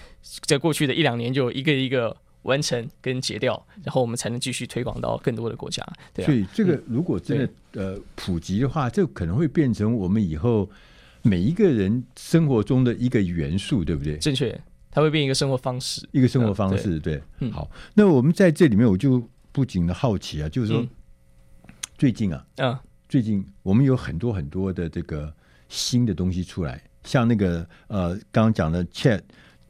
[0.42, 5.86] 在过去的一两年就一个一个完成跟截掉，然后我们才能继续推广到更多的国家。
[6.14, 10.68] 对啊，所以这个如果真的呃普及的话，这可能会变成我们以后
[11.22, 14.16] 每一个人生活中的一个元素，对不对？
[14.16, 14.58] 正确，
[14.90, 16.98] 它会变一个生活方式，一个生活方式。
[16.98, 17.70] 对，对，好。
[17.94, 20.86] 那我们在这里面，我就不仅的好奇啊，就是说
[21.98, 22.78] 最近啊，嗯。
[23.08, 25.32] 最近我们有很多很多的这个
[25.68, 29.20] 新的东西出来，像那个呃刚刚讲的 Chat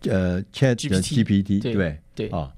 [0.05, 2.51] 呃 Chat GPT 对对对啊，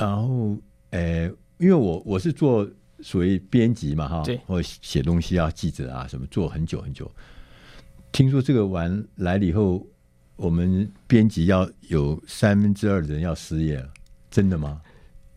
[0.00, 0.56] 然后
[0.90, 2.68] 呃因为我我是做
[3.00, 7.10] 所谓编辑嘛哈，对，或写东西啊记者啊什么做很久很久，
[8.10, 9.86] 听说这个完来了以后，
[10.36, 13.88] 我们编辑要有三分之二的人要失业了，
[14.30, 14.80] 真的吗？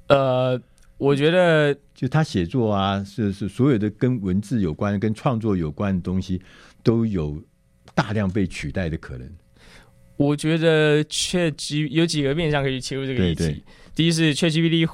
[0.08, 0.60] 呃。
[1.00, 6.42] 我觉得，就他写作啊，是是所有的跟文字有关、跟创作有关的东西，
[6.82, 7.44] 都有
[7.94, 9.30] 大量被取代的可能。
[10.16, 13.36] 我觉得 ChatGPT 有几个面向可以切入这个议题。
[13.36, 13.64] 对对，
[13.96, 14.90] 第一是 ChatGPT。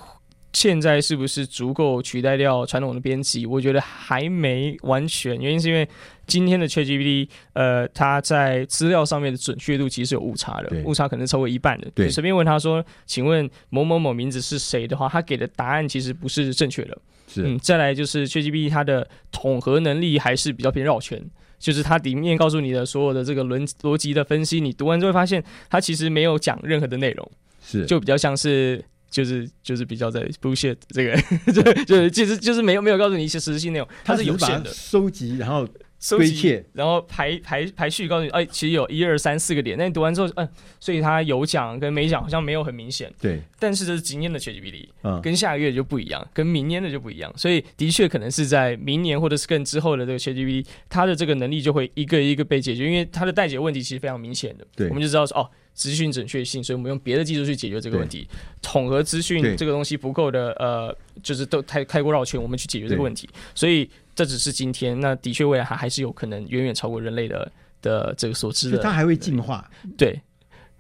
[0.52, 3.46] 现在是不是足够取代掉传统的编辑？
[3.46, 5.88] 我觉得还没完全，原因是因为
[6.26, 11.88] 今天的 ChatGPT，呃，它在资料上面的准确度其实是有误差的，误差可能超过一半的。
[11.94, 16.98] 对，随便问他说：“请问某某某名字是谁？”的话，他给的答案其实不是正确的。
[17.28, 21.24] 是，嗯，再来就是 ChatGPT 它的统合能力还是比较偏绕圈，
[21.60, 27.32] 就是它里面告诉你的所有的这个逻逻辑的分析，你读完之后会发现它其实没有讲任何的内容，
[27.70, 28.84] 是，就比较像是。
[29.12, 31.18] 就是就是比较在 bullshit 这个，
[31.52, 35.68] 就就是其实就是没有没有告诉你一些实质性内容，它是有限的收集，然后
[36.00, 39.76] 收集，然后排排排序，告诉你，哎，其实有一二三四个点。
[39.80, 40.48] 那你读完之后，嗯，
[40.80, 43.12] 所以它有奖跟没奖好像没有很明显。
[43.20, 47.34] 对，但是这是今年的 ChatGPT，嗯，跟下个月就不一样，跟明年的就不一样。
[47.36, 54.68] 所以的确可能是在明年或者是更之后的这个 ChatGPT，它的这个能力就会一个一个被解决，因为它的待解问题其实非常明显的。
[54.76, 55.50] 对，我们就知道说哦。
[55.74, 58.28] 资讯准确性，所以我们用别的技术去解决这个问题。
[58.62, 63.30] 统合资讯这个东西不够的，呃，就是都太太过绕圈，我们去解决这个问题。
[63.56, 67.52] 所以这只是今天，那的确未来还还是有可能远远超过人类的
[67.82, 68.80] 的这个所知的。
[68.80, 70.20] 它还会进化，对，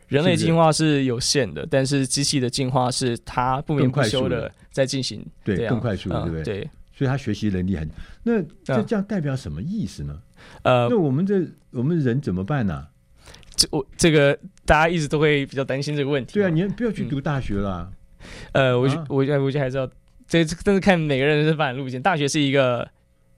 [0.10, 6.44] 人类进化是有限的，但是机器的进化是它不眠不休的在进行，对，更快速，对不对？
[6.44, 7.90] 对，所以它学习能力很。
[8.24, 10.22] 那这这样代表什么意思呢？
[10.64, 12.86] 呃，那我们这我们人怎么办呢？
[13.56, 14.38] 这我这个
[14.70, 16.34] 大家一直都会比较担心这个问题。
[16.34, 17.92] 对啊，你不要去读大学了。
[18.52, 19.88] 嗯、呃，我我我觉得还是要
[20.28, 22.00] 这，但是看每个人的发展路径。
[22.00, 22.88] 大学是一个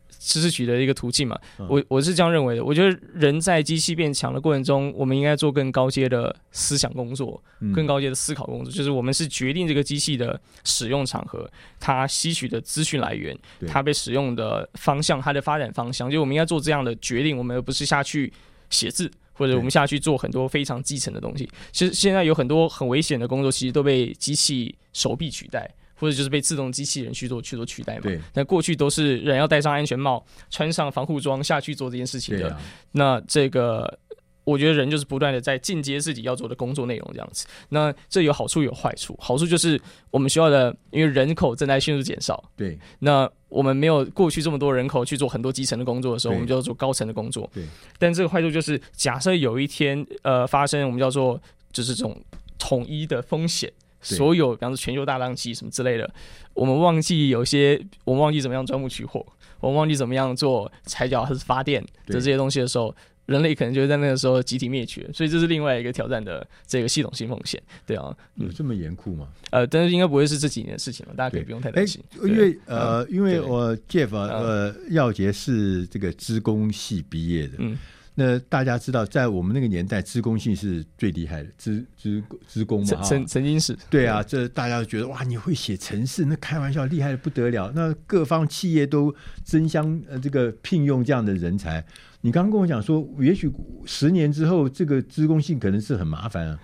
[0.10, 1.40] 知识取得的一个途径嘛。
[1.58, 2.66] 嗯、我我是这样认为的。
[2.66, 7.42] 我觉得人在机器变强的过程中，我们应该做更高阶的思想工作，
[7.74, 8.70] 更高阶的思考工作。
[8.70, 13.34] 嗯、就是我们是决定这个机器的使用场合，它吸取的资讯来源，
[13.66, 16.12] 它被使用的方向，它的发展方向。
[16.12, 18.34] 就我们应该做这样的决定，我们而不是下去
[18.70, 19.10] 写字。
[19.42, 28.02] 或者我们下去做很多非常基层的东西，其实现在有很多很危险的工作，其实都被机器手臂取代，或者就是被自动机器人去做去做取代嘛。
[28.04, 28.22] 对。
[28.32, 32.52] 但过去都是人要戴上安全帽，穿上防护装下去做这件事情的。
[32.52, 32.62] 啊、
[32.92, 33.98] 那这个。
[34.44, 37.46] 我觉得人就是不断的在进阶自己要做的工作内容，这样子。
[37.70, 39.16] 那这有好处有坏处。
[39.20, 39.80] 好处就是
[40.10, 42.44] 我们学校的，因为人口正在迅速减少。
[42.56, 42.78] 对。
[43.00, 47.50] 那我们没有过去这么多人口去做很多基层的工作的时候，我们就要做高层的工作。
[47.54, 47.64] 对。
[48.00, 51.40] 但这个坏处就是，假设有一天呃发生我们叫做
[51.72, 52.20] 就是这种
[52.58, 53.72] 统一的风险。
[54.04, 56.12] 所有，比方说全球大浪机什么之类的，
[56.56, 59.24] 我们忘记有些，我们忘记怎么样钻木取火，
[59.60, 62.96] 我们忘记怎么样做踩脚还是发电的这些东西的时候。
[63.28, 69.28] 人类可能就会在那个时候集体灭绝，所以这是另外一个挑战的这个系统性风险，对啊，有这么严酷吗？
[69.52, 72.04] 呃，但是应该不会是这几年的事情了，大家可以不用太担心。
[72.24, 77.78] 因为呃，因为我 Jeff 呃，耀杰是这个资工系毕业的，嗯，
[78.16, 89.14] 那大家知道，在我们那个年代，资工系是最厉害的，资资资工嘛，曾曾经是，对啊，这大家都觉得哇，你会写程式，那开玩笑，厉害的不得了，那各方企业都
[89.46, 91.86] 争相呃这个聘用这样的人才。
[92.22, 93.52] 你刚刚跟我讲说，也许
[93.86, 96.60] 十年之后，这个资工系可能是很麻烦啊。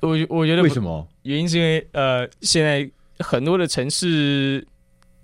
[0.00, 1.06] 我我觉得为什么？
[1.22, 4.66] 原因是因为呃，现在很多的城市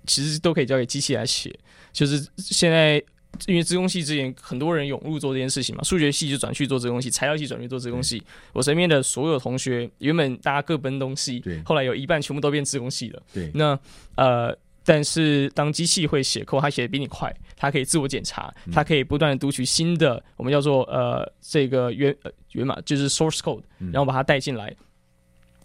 [0.05, 1.53] 其实都可以交给机器来写。
[1.91, 3.03] 就是现在
[3.47, 8.21] 因为自工系之前很多人涌入做这件事情嘛，数学系就转去做自工系，材料系转去做自工系。
[8.53, 13.21] 我身边的所有同学原本大家各奔东西，对，后来有一半全部都变自工系了。
[13.33, 13.77] 对，那
[14.15, 14.55] 呃。
[14.83, 24.75] 但是当机器会写 code，它写的比你快，它可以自我检查，它可以不断的读取新的，我们叫做呃这个源呃源码，就是 source code，然后把它带进来，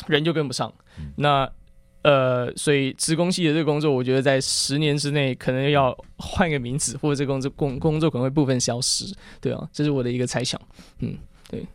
[0.06, 0.72] 人就跟不上。
[1.16, 1.50] 那
[2.02, 9.12] 呃，所以职工系的这个工作，我觉得在十年之内可能要换一个名字，或者这个工作工工作可能会部分消失。
[9.40, 10.60] 对啊，这是我的一个猜想。
[10.98, 11.16] 嗯，
[11.48, 11.66] 对。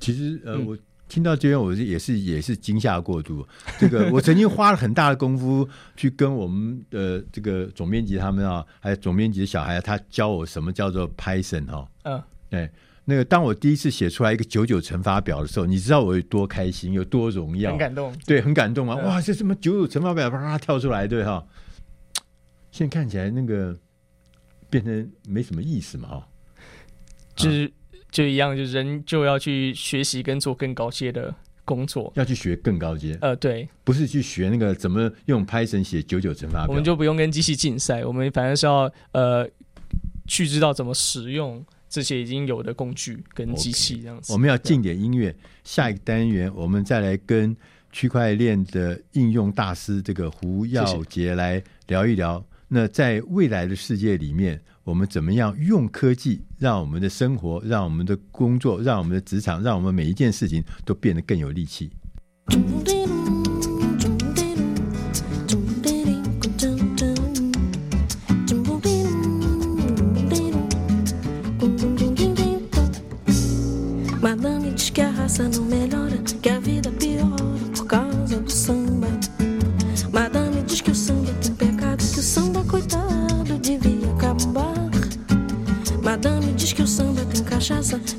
[0.00, 0.76] 其实呃我。
[1.08, 3.46] 听到这边，我是也是也是惊吓过度。
[3.78, 11.88] 这个 我曾经花了很大的功夫去跟我们的这个总编辑他们啊，还有总编辑的小孩，他教我什么叫做 Python 哈。
[12.02, 12.70] 嗯，对，
[13.04, 18.96] 那个当我第一次写出来一个九九乘法表的时候，你知道我有多开心，有多荣耀，很感动，对，很感动啊！
[18.96, 21.46] 哇，这什么九九乘法表啪啪跳出来，对哈。
[22.72, 23.78] 现在看起来那个
[24.68, 26.28] 变成没什么意思嘛，哈，
[27.36, 27.72] 就是。
[28.10, 31.34] 就一样，就人就要去学习跟做更高阶的
[31.64, 33.18] 工作，要去学更高阶。
[33.20, 39.48] 呃，对，不是去学那个怎么用 Python 写九九乘法表，我们就不用跟机器竞赛，我们反正是要呃
[40.26, 44.32] 去知道怎么使用这些已经有的工具跟机器这样子。
[44.32, 45.34] Okay, 我们要进点音乐，
[45.64, 47.54] 下一个单元我们再来跟
[47.92, 52.44] 区块链的应用大师这个胡耀杰来聊一聊。
[52.68, 61.90] 那在未来的世界里面，我们怎么样用科技让我们的生活、让我们的工作、让我们的职场、让我们每一件事情都变得更有力气？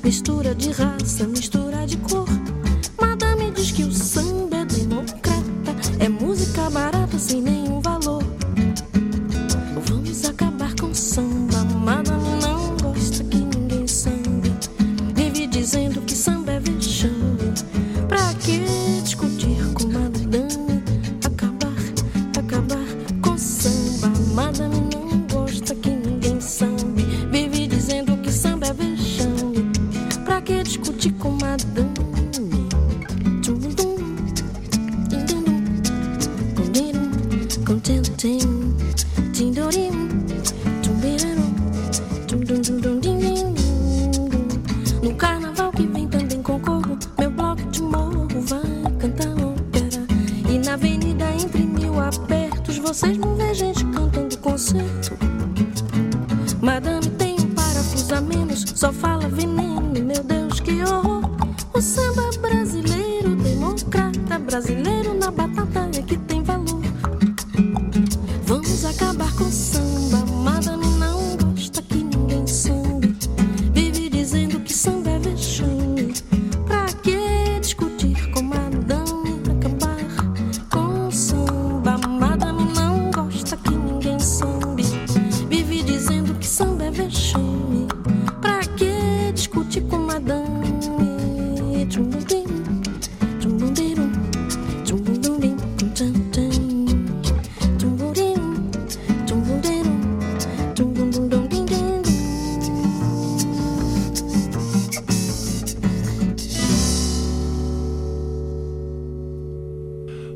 [0.04, 2.17] mistura de raça, mistura de cor.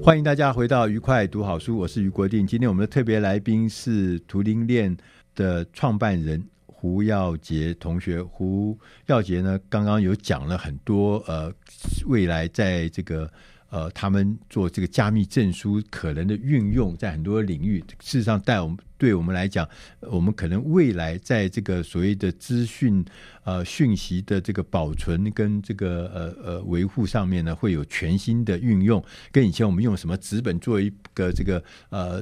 [0.03, 2.45] 欢迎大家回到愉快读好书，我是于国定。
[2.45, 4.97] 今天我们的特别来宾是图灵链
[5.35, 8.21] 的创办人胡耀杰同学。
[8.21, 8.75] 胡
[9.05, 11.53] 耀杰呢，刚刚有讲了很多呃，
[12.07, 13.31] 未来在这个
[13.71, 19.67] 呃，他们做这个加密证书可能的运用，在很多领域，事实上，带我们对我们来讲，
[20.01, 23.03] 我们可能未来在这个所谓的资讯
[23.45, 29.01] 呃讯息的这个保存跟这个呃呃维护上面呢，会有全新的运用。
[29.31, 32.21] 跟以前我们用什么纸本做一个这个呃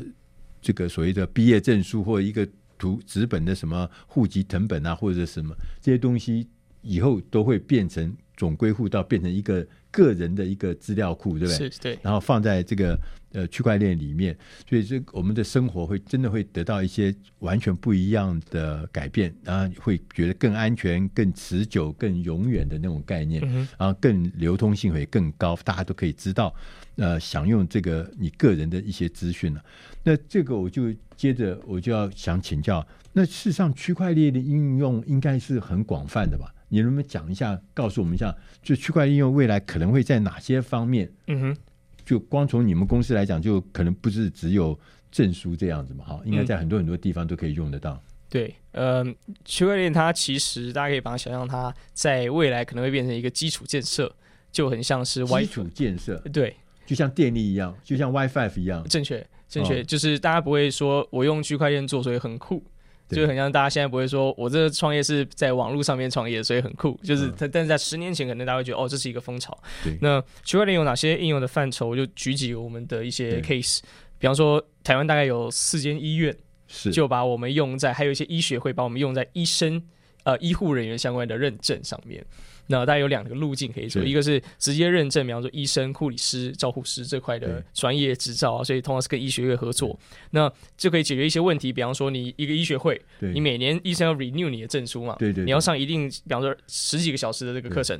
[0.62, 2.48] 这个所谓的毕业证书，或者一个
[2.78, 6.48] 图纸本的什么户籍成本啊，或者什么这些东西，
[6.84, 9.68] 以后都会变成总归户到变成一个。
[9.92, 11.68] 个人的一个资料库，对不对？
[11.72, 12.00] 是，对。
[12.04, 12.96] 然后放在这个
[13.32, 14.38] 呃区块链里面，
[14.70, 26.54] 所以这我们的生活会真的会得到一些完全不一样的改变，然后会觉得更安全、更持久、更永远的那种概念，嗯、然后更流通性会更高，大家都可以知道，
[26.98, 29.66] 呃，享用这个你个人的一些资讯了。
[30.04, 36.54] 那这个我就接着我就要想请教，那事实上区块链的应用应该是很广泛的吧？
[36.70, 41.12] 你能不能讲一下，告诉我们一下，就区块链应用未来可能会在哪些方面？
[41.28, 41.58] 嗯哼，
[42.06, 44.80] 就光从你们公司来讲，就可能不是只有
[45.12, 47.94] 证书这样子嘛，哈，应该在很多很多地方都可以用得到。
[47.94, 49.04] 嗯、对，呃，
[49.44, 54.16] 区块链它其实大家可以把它想象，它在未来可能会变成一个基础建设，
[54.52, 56.56] 就很像是基础建设，对，
[56.86, 62.64] 就像电力一样，就像 WiFi 一样，正确，正确，哦、就是大家不会说我用区块链做，所以很酷。
[63.10, 67.00] 就很像大家现在不会说，我这个创业是在网络上面创业，所以很酷。
[67.04, 69.58] 就是，但但是在十年前，可能大家会觉得，哦，这是一个风潮。
[70.00, 71.88] 那区块链有哪些应用的范畴？
[71.88, 73.80] 我就举几个我们的一些 case。
[74.20, 76.36] 比方说，台湾大概有四间医院，
[76.68, 79.82] 是就把我们用在，还有一些医学会把我们用在医生、
[80.30, 82.24] 呃，医护人员相关的认证上面。
[82.72, 90.00] 那大概有两个路径可以走，一个是直接认证，比方说医生、护理师、照护师这块的专业执照啊，所以通常是跟医学院合作，
[90.30, 98.00] 那就可以解决一些问题，比方说你一个医学会，你每年医生要 renew 你的证书嘛，对对，你要上一定，比方说十几个小时的这个课程。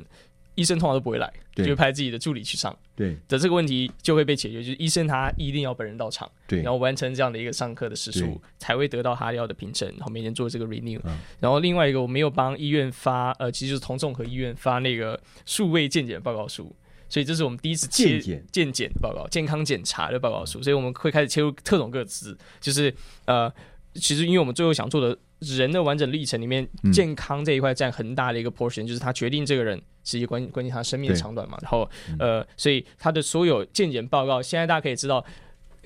[0.60, 2.76] 医生通常都不会来，就会派自己的助理去上。
[2.94, 11.00] 对的，这个问题就会被解决，就是医生他一定要本人到场，对，然后完成这样的一个上课的时数，才会得到他要的凭证，然后每年做这个 renew。
[11.04, 11.18] 嗯。
[11.40, 16.70] 然后另外一个，我没有帮医院发，呃，其实就是同综合医院发那个数位健检报告书，
[17.08, 18.20] 所以这是我们第一次切
[18.52, 22.94] 健检报告、健康检查的报告书，所以我们会开始切入特种个资，就是
[23.24, 23.50] 呃，
[23.94, 25.16] 其实因为我们最后想做的。
[25.40, 31.58] 人的完整历程里面，健康这一块占很大的一个 portion，、嗯、就是他决定这个人实际关关键他生命的长短嘛。
[31.62, 31.88] 然后，
[32.18, 35.24] 呃，所以他的所有健检报告，现在大家可以知道，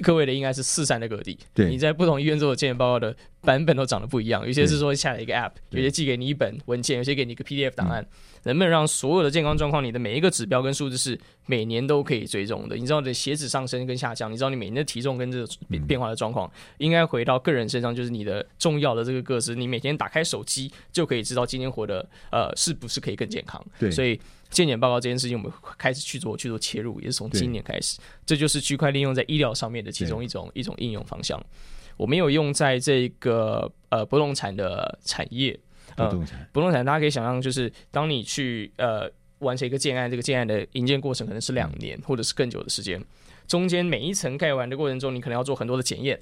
[0.02, 1.38] 各位的应该是四散的各地。
[1.52, 8.02] 对，你在不同医院做的健检报告的版本都长得不一样，有些是说下载一个 app，有些寄给你一本文件，有些给你一个 PDF 档案。
[8.02, 8.08] 嗯
[8.46, 12.76] 能不能让所有的健康状况，你的每一个指标跟数字是每年都可以追踪的？
[12.76, 23.64] 你知道你的血脂上升跟下降，你知道你每年的体重跟这个变变化的状况，应该回到个人身上，就是你的重要的这个个子，你每天打开手机就可以知道今天活得呃是不是可以更健康。
[23.78, 24.20] 对，所以
[24.54, 31.38] 健检报告这件事情，我们开始去做去做切入，也是从今年开始，这就是区块链用在医疗上面的其中一种一种应用方向。
[31.96, 35.58] 我没有用在这个呃不动产的产业。
[35.96, 43.00] 不动产，不动产，大家可以想象，就是当你去呃完成一个建案，这个建案的营建过程可能是两年或者是更久的时间，
[43.46, 46.20] 中间每一层盖完的过程中，你可能要做很多的检验，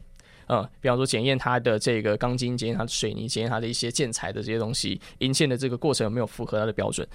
[0.48, 7.08] 嗯，比方说检验它的这个钢筋，检验它的水泥，检验它的一些建材的这些东西，营建的这个过程有没有符合它的标准？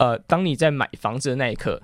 [0.00, 1.80] 呃，当你在买房子的那一刻。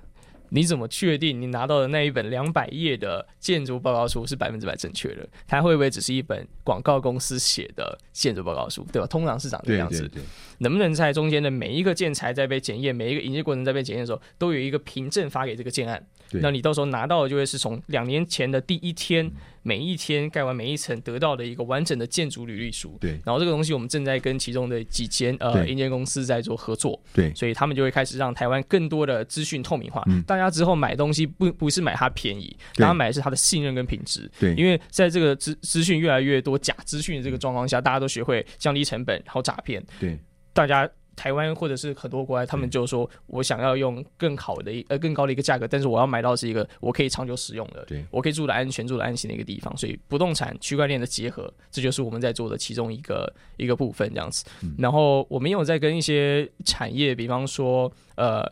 [0.51, 5.29] 你怎么确定你拿到的那一本两百页的建筑报告书是百分之百正确的？
[5.45, 9.09] 它会不会只是一本广告公司写的建筑报告书，对吧？
[9.09, 10.03] 通常是长这个样子。
[10.03, 10.25] 对对对。
[10.59, 16.07] 能不能在中间的每一个建材在被检验，每一个营业过程在被检验的时候，都有一个凭证发给这个建案？
[16.33, 19.31] 那你到时候拿到的就会是从两年前的第一天，
[19.63, 22.97] 每一天盖完每一层得到的一个完整的建筑履历书。
[23.01, 23.13] 对。
[23.25, 27.01] 然后这个东西我们正在跟其中的几间呃硬件公司在做合作。
[27.13, 27.33] 对。
[27.35, 30.03] 所以他们就会开始让台湾更多的资讯透明化。
[30.07, 30.23] 嗯。
[30.23, 34.31] 大家之后买东西不不是买它便宜，大家买的是它的信任跟品质。
[34.39, 34.55] 对。
[34.55, 39.85] 因为在这个资资讯越来越多假资讯的这个状况下，大家都学会降低成本，然后诈骗。
[40.01, 40.19] 对。
[40.53, 49.77] 大家台湾或者是很多国外，他们就说我想要用更好的一呃更高的一个价格，但是我要买到是一个我可以长久使用的，对我可以住的安全、住的安心的一个地方。
[49.77, 54.45] 所以不动产区块链的结合，这就是我们在做的其中一个一个部分这样子。
[54.79, 58.45] 然后我们有在跟一些产业，比方说呃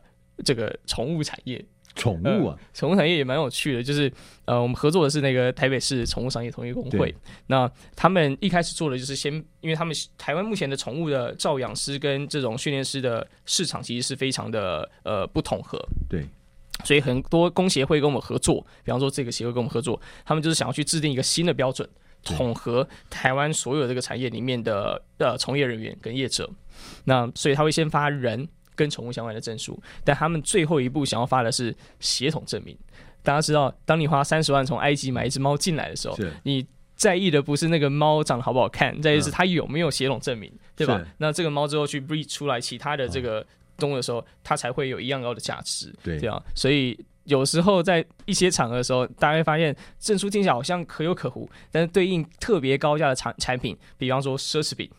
[0.43, 1.65] 这个宠物产业。
[1.95, 4.13] 宠物啊，宠、呃、物产业也蛮有趣的，就是
[4.47, 7.15] 呃，我们合作的是那个台北市宠物商业同业公会。
[7.47, 15.79] 那他们一开始做的就是先，因为他们台湾目前的宠物的照养师跟这种训练师的市场其实是非常的呃不统合。
[16.09, 16.27] 对，
[16.85, 21.89] 所以很多公协会跟我们合作，比方说这个协会跟我们合作，他们就是想要去制定一个新的标准，
[22.25, 26.51] 统合台湾所有这个产业里面的呃从业人员跟业者。
[27.05, 28.49] 那所以他会先发人。
[28.75, 32.77] 跟宠物相关的证书，但他们最后一步想要发的是血统证明。
[33.23, 41.03] 大家知道，当你花三十万从埃及买一只猫进来的时候，你在意的不是那个猫长得好不好看，在意的是它有没有血统证明，对吧？
[41.19, 43.47] 那这个猫之后去 breed 出来其他的这个
[43.79, 46.43] 动物的时候，它才会有一样高的价值，对啊。
[46.55, 54.91] 所以有时候在一些场合的时候，大家会发现证书听起来好像可有可无，但是对应特别高价的产产品，比方说奢侈品。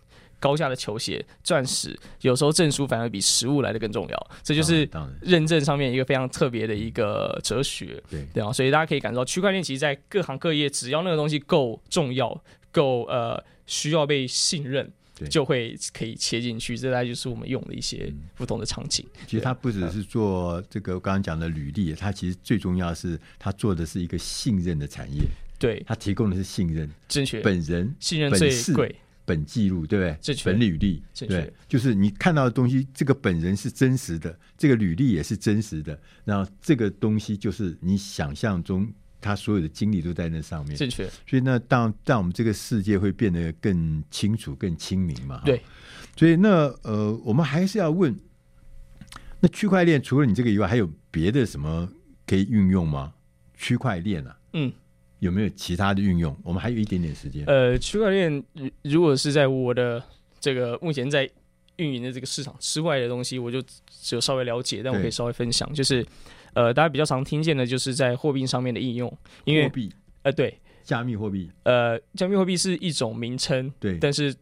[0.45, 4.27] 高价的球鞋、钻石，有时候证书反而比实物来的更重要。
[4.43, 4.87] 这就是
[5.21, 8.53] 认证上面一个非常特别的一个哲学，对对啊。
[8.53, 12.39] 所以大家可以感受到，区块链其实在各行各业，只要那个东西够重要、
[12.71, 14.91] 够呃需要被信任，
[15.31, 16.77] 就会可以切进去。
[16.77, 19.03] 这大概就是我们用的一些不同的场景。
[19.25, 25.23] 其实它不只是做这个刚刚讲的履历，它其实最重要的是它做的是一个信任的产业。
[25.57, 28.95] 对，它提供的是信任，正确，本人信任最贵。
[29.25, 30.35] 本记录对不对？
[30.45, 35.99] 本履历对，就是你看到的东西，这个本人是真实的，这个履历也是真实的。
[36.23, 38.87] 然后这个东西就是你想象中
[39.19, 40.77] 他所有的经历都在那上面。
[40.77, 41.09] 正确。
[41.27, 45.41] 所以那当让我们这个世界会变得更清楚、更清明嘛。
[45.43, 45.61] 对。
[46.15, 48.15] 所以那呃，我们还是要问，
[49.39, 51.89] 那区块链除了你这个以外，还有别的什么
[52.27, 53.13] 可以运用吗？
[53.57, 54.71] 区块链啊，嗯。
[55.19, 56.35] 有没有其他的运用？
[56.43, 57.43] 我们还有一点点时间。
[57.45, 58.43] 呃，区块链
[58.83, 60.03] 如果是在我的
[60.39, 61.29] 这个目前在
[61.77, 66.05] 运营的这个市场之外的东西，我就只有稍微了解，但我可以稍微分享，就是
[66.53, 69.17] 呃，大家比较常听见的，就是在货币上面的应用。
[69.43, 69.91] 因为货币，
[70.23, 74.33] 呃，对，加密货币，呃，加密货币是一种名称，对，但是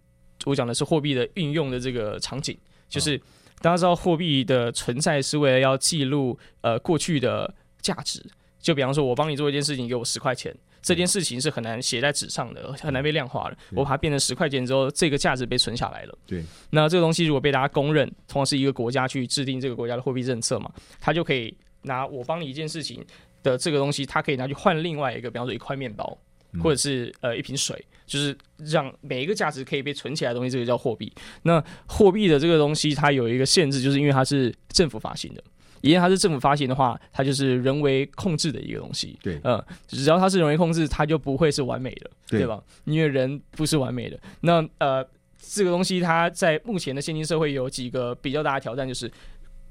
[0.45, 2.57] 我讲的是货币的运用的这个场景，
[2.89, 3.17] 就是
[3.61, 8.24] 大家知道货币的存在是为了要记录呃过去的价值。
[8.64, 13.57] 就比方说，我帮你做一件事情，给我十块钱，这件事情是很难写在纸上的，很难被量化的。
[13.76, 16.18] 我把它变成十块钱之后，这个价值被存下来了。
[16.26, 23.05] 对，那这个东西如果被大家公认，同样是一个国家去制定这个国家的货币政策嘛，他就可以拿我帮你一件事情
[23.43, 26.18] 的这个东西，他可以拿去换另外一个，比方说一块面包，
[26.61, 31.11] 或者是呃一瓶水，就是让每一个价值可以被存起来的东西，这个叫货币。
[31.41, 35.43] 那货币的这个东西，它有一个限制，就是因为它是政府发行的。
[35.84, 39.19] 因为它是政府发行的话，它就是人为控制的一个东西。
[39.21, 42.63] 对，嗯，只要它是人为控制，它就不会是完美的，对，对吧？
[42.86, 44.17] 因为人不是完美的。
[44.39, 45.05] 那呃，
[45.38, 49.11] 这个东西它在目前的现今社会有几个比较大的挑战，就是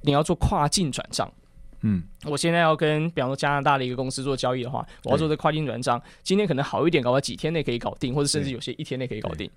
[0.03, 1.33] 你要做跨境转账。
[1.81, 9.51] 嗯，我现在要跟比方说加拿大的一个公司做交易的话，我要做这跨境转账，今天可能好一点，搞到几天内可以搞定，或者甚至有些一天内可以搞定。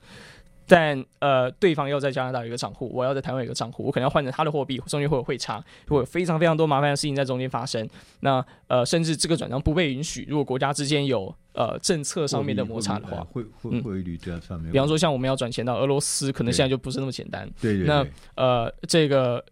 [0.68, 7.88] 但呃，对方要在加拿大有一个账户，我要在台湾有一个账户，我可能要换成他的货币，中间会有汇差，会有非常非常多麻烦的事情在中间发生。
[8.22, 14.72] 那呃，甚至这个转账不被允许，如果国家之间有呃政策上面的摩擦的话，汇汇汇率这上面。
[14.72, 17.50] 比方说，像我们要转钱到俄罗斯，可能现在就不是那么简单。
[17.62, 17.88] 对对，对。
[17.88, 19.44] 那呃，这个。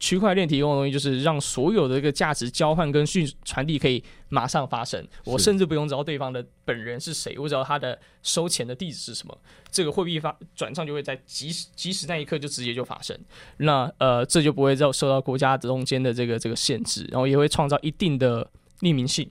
[0.00, 9.38] 区块链提供的东西就是让所有的一个价值交换跟讯传递可以马上发生，我甚至不用知道对方的本人是谁，我只要他的收钱的地址是什么，
[9.70, 13.16] 这个货币发转账就会在即时即时那一刻就直接就发生。
[13.58, 18.48] 那呃，这就不会再受到国家中间的这个这个限制，然后也会创造一定的
[18.80, 19.30] 匿名性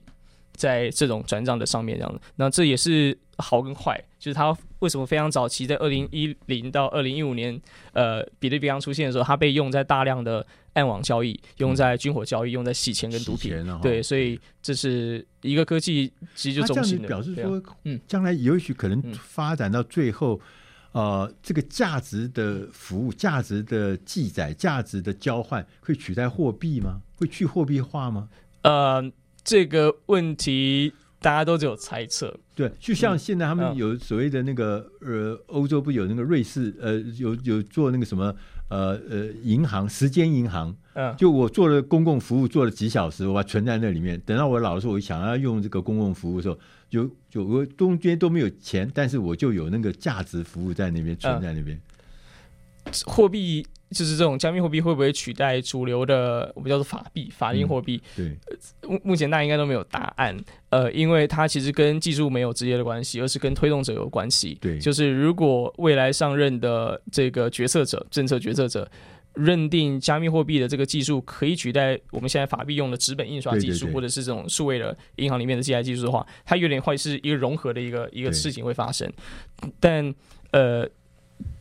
[0.52, 2.20] 在这种转账的上面，这样子。
[2.36, 4.56] 那这也是好跟坏，就是它。
[4.80, 7.60] 为什么非常早期，在二零一零到二零一五年，
[7.92, 13.52] 呃，比特币刚出现的时候，它被用在大量的暗网交易，用在军火交易，用在洗钱跟毒品。
[13.82, 17.08] 对，所以这是一个科技其实就中心的。
[17.08, 20.40] 表示说，嗯，将来也许可能发展到最后，
[20.92, 27.00] 呃，这个价值的服务、价值的记载、价值的交换，会取代货币吗？
[27.16, 28.28] 会去货币化吗？
[28.62, 29.10] 呃，
[29.42, 30.92] 这个问题。
[31.22, 38.34] 大家都只有猜测，对，就像现在他们有所谓的那个、嗯、呃，欧洲不有那个瑞士呃，有有做那个什么
[38.70, 46.58] 呃呃银行时间银行，嗯，就我做了公共服务做了几小时，我把它存在那里面，等到我老的时候，我想要用这个公共服务的时候，
[46.88, 51.78] 就就我中间都没有钱，但是我就有那个价值服务在那边存在那边，
[53.06, 53.66] 货币。
[53.92, 58.00] 就是这种加密货币会不会取代主流的我们叫做法币、法定货币？
[58.14, 58.38] 对，
[58.88, 60.38] 目目前大家应该都没有答案。
[60.68, 64.56] 呃，因为它其实跟技术没有直接的关系，而是跟推动者有关系。
[64.60, 68.88] 对，就是如果未来上任的这个决策者、政策决策者
[69.34, 79.12] 认定加密货币的这个技术可以取代我们现在法币用的纸本印刷技术，或者是这种数位的银行里面的记账技术的话，它有点会是一个融合的一个一个事情会发生。
[79.80, 80.14] 但
[80.52, 80.88] 呃。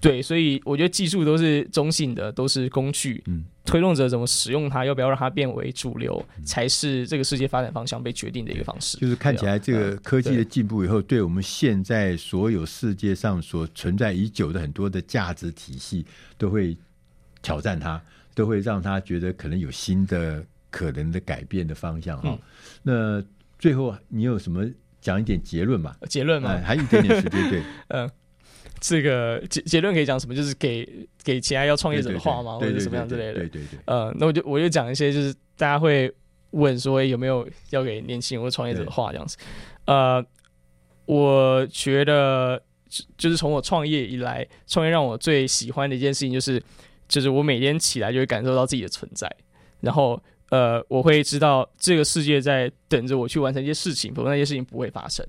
[0.01, 3.21] 对，所以我觉得技术都是中性的，都是工具。
[3.27, 8.97] 嗯，推动者怎么使用它，要不要让它变为主流，嗯、才是这个世界发展方向被决定的一个方式。
[8.97, 16.05] 就是看起来这个科技的进步以后，对我们现在所有世界上所存在已久的很多的价值体系，
[16.37, 16.77] 都会
[17.41, 18.01] 挑战它，
[18.33, 22.29] 都会让他觉得可能有新的可能的改变的方向哈。
[22.29, 22.39] 嗯、
[22.83, 23.23] 那
[23.57, 24.65] 最后你有什么
[25.01, 25.97] 讲一点结论吧？
[26.07, 28.09] 结论嘛、哎，还有一点点时间，对， 嗯，
[28.79, 30.33] 这个结结论可以讲什么？
[30.33, 30.87] 就是给
[31.23, 32.57] 给其他要创业者的话吗？
[32.57, 33.33] 或者什么样之类的？
[33.33, 33.79] 对对对。
[33.85, 36.11] 呃，那我就我就讲一些，就是大家会
[36.51, 39.37] 问说有没有要给年轻人或创业者的话这样子。
[39.85, 40.23] 呃，
[41.05, 42.61] 我觉得
[43.17, 46.61] 就是从我创业以来，创业让我最喜欢的一件事情就是，
[47.07, 49.29] 就是我每天起来就会感受到自己的存在，
[49.81, 50.21] 然后
[50.51, 55.25] 呃，我会知道这个世界在等着我去完成一些事情，否则那些事情不会发生。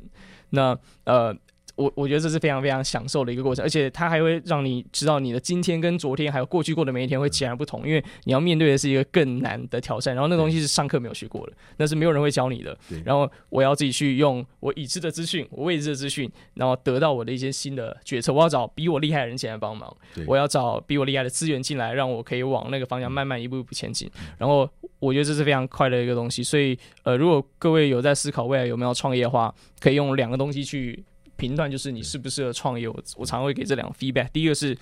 [0.51, 1.37] 那呃。
[1.77, 12.77] 我我觉得这是非常非常享受的一个过程，而且它还会让你知道你的今天跟昨天还有过去过的每一天会截然不同，因为你要面对的是一个更难的挑战，然后那东西是上课没有学过的，那是没有人会教你的。
[13.05, 18.33] 然后我要自己去用我已知的资讯，我未知的资讯，然后得到我的一些新的决策。
[18.33, 19.95] 我要找比我厉害的人进来帮忙，
[20.27, 24.11] 我要找比我厉害的资源进来，让我可以往那个方向慢慢一步一步前进。
[24.39, 24.69] 然后
[24.99, 26.43] 我觉得这是非常快乐的一个东西。
[26.43, 31.05] 所以呃，如果各位有在思考未来有没有创业的话，可以用两个东西去。
[31.41, 34.29] 评断就是你适不适合创业，我我常会给这两个 feedback。
[34.33, 34.77] 第一个是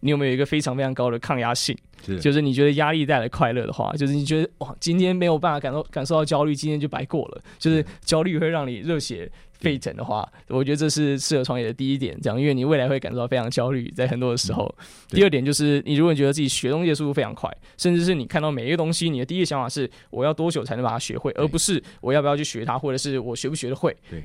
[0.00, 1.76] 你有没有一个非常非常高的抗压性，
[2.20, 7.42] 就是你觉得压力带来快乐的话，就是你觉得哇，今天没有办法感受感受到焦虑，今天就白过了。
[7.58, 12.16] 就是焦虑会让你热血沸腾的话，我觉得这是适合创业的第一点。
[12.22, 14.72] 这样，因为你未来会感受到非常焦虑，在很多的时候。
[15.08, 23.96] 第二点就是，你如果你觉得自己学东西的速度非常快，甚至是你看到每一个东西，你的第一个想法是我要多久才能把它学会，而不是我要不要去学它，或者是我学不学得会。
[24.08, 24.22] 对。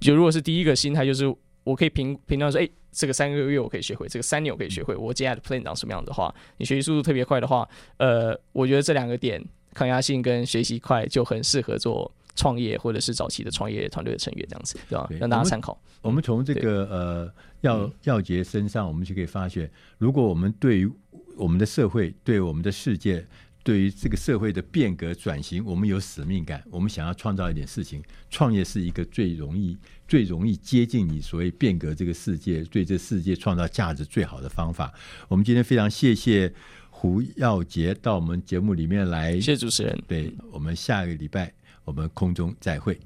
[0.00, 1.32] 就如果是第一个心态，就是
[1.62, 9.44] 我可以评评断说，哎、欸，这个三个月我可以学会，这个三年我可以学会，我接下来的 plan 长什么样的话，你学习速度特别快的话，呃，我觉得这两个点，
[9.74, 15.08] 抗压性跟学习快就很适合做创业或者是早期的创业团队的成员这样子，对吧？
[15.20, 15.78] 让大家参考。
[16.00, 20.90] 我们从这个呃耀耀杰身上，我们就可以发现，如果我们对于
[21.36, 23.24] 我们的社会，对我们的世界。
[23.62, 28.02] 对于这个社会的变革转型，我们有使命感，我们想要创造一点事情。
[28.30, 29.76] 创业是一个最容易、
[30.08, 34.92] 最容易接近你所谓变革这个世界、对这世界创造价值最好的方法。
[35.28, 36.52] 我们今天非常谢谢
[36.88, 40.02] 胡耀杰到我们节目里面来，谢谢主持人。
[40.08, 41.52] 对，我们下个礼拜
[41.84, 42.98] 我们空中再会。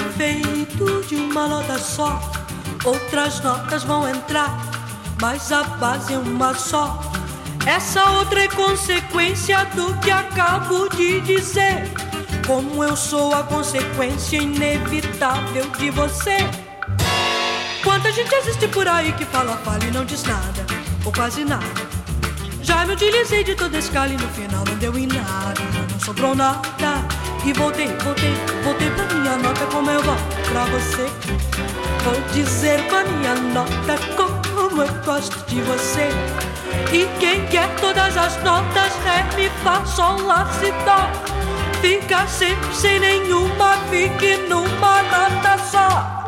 [0.00, 2.20] Feito de uma nota só.
[2.84, 4.58] Outras notas vão entrar,
[5.20, 7.00] mas a base é uma só.
[7.66, 11.90] Essa outra é consequência do que acabo de dizer.
[12.46, 16.38] Como eu sou a consequência inevitável de você.
[17.82, 20.66] Quanta gente existe por aí que fala, fala e não diz nada,
[21.04, 21.66] ou quase nada.
[22.62, 26.34] Já me utilizei de toda escala e no final não deu em nada, não sobrou
[26.34, 27.17] nada.
[27.44, 31.06] E voltei, voltei, voltei pra minha nota como eu volto pra você.
[32.04, 36.08] Vou dizer com a minha nota como eu gosto de você.
[36.92, 41.10] E quem quer todas as notas, ré, mi, fá, sol, lá, si, dó.
[41.80, 46.18] Fica sempre sem nenhuma, fique numa nota só.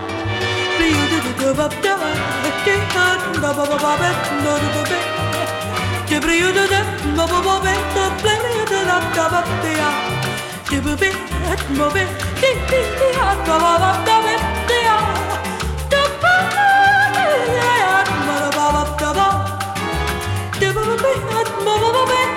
[10.70, 11.10] Dibubi,
[11.52, 12.04] et mobi,
[12.40, 14.34] di di di at ba ba ba da bi.
[15.90, 16.34] Da ba
[17.14, 17.26] di
[17.98, 18.08] at
[21.56, 22.29] ba ba da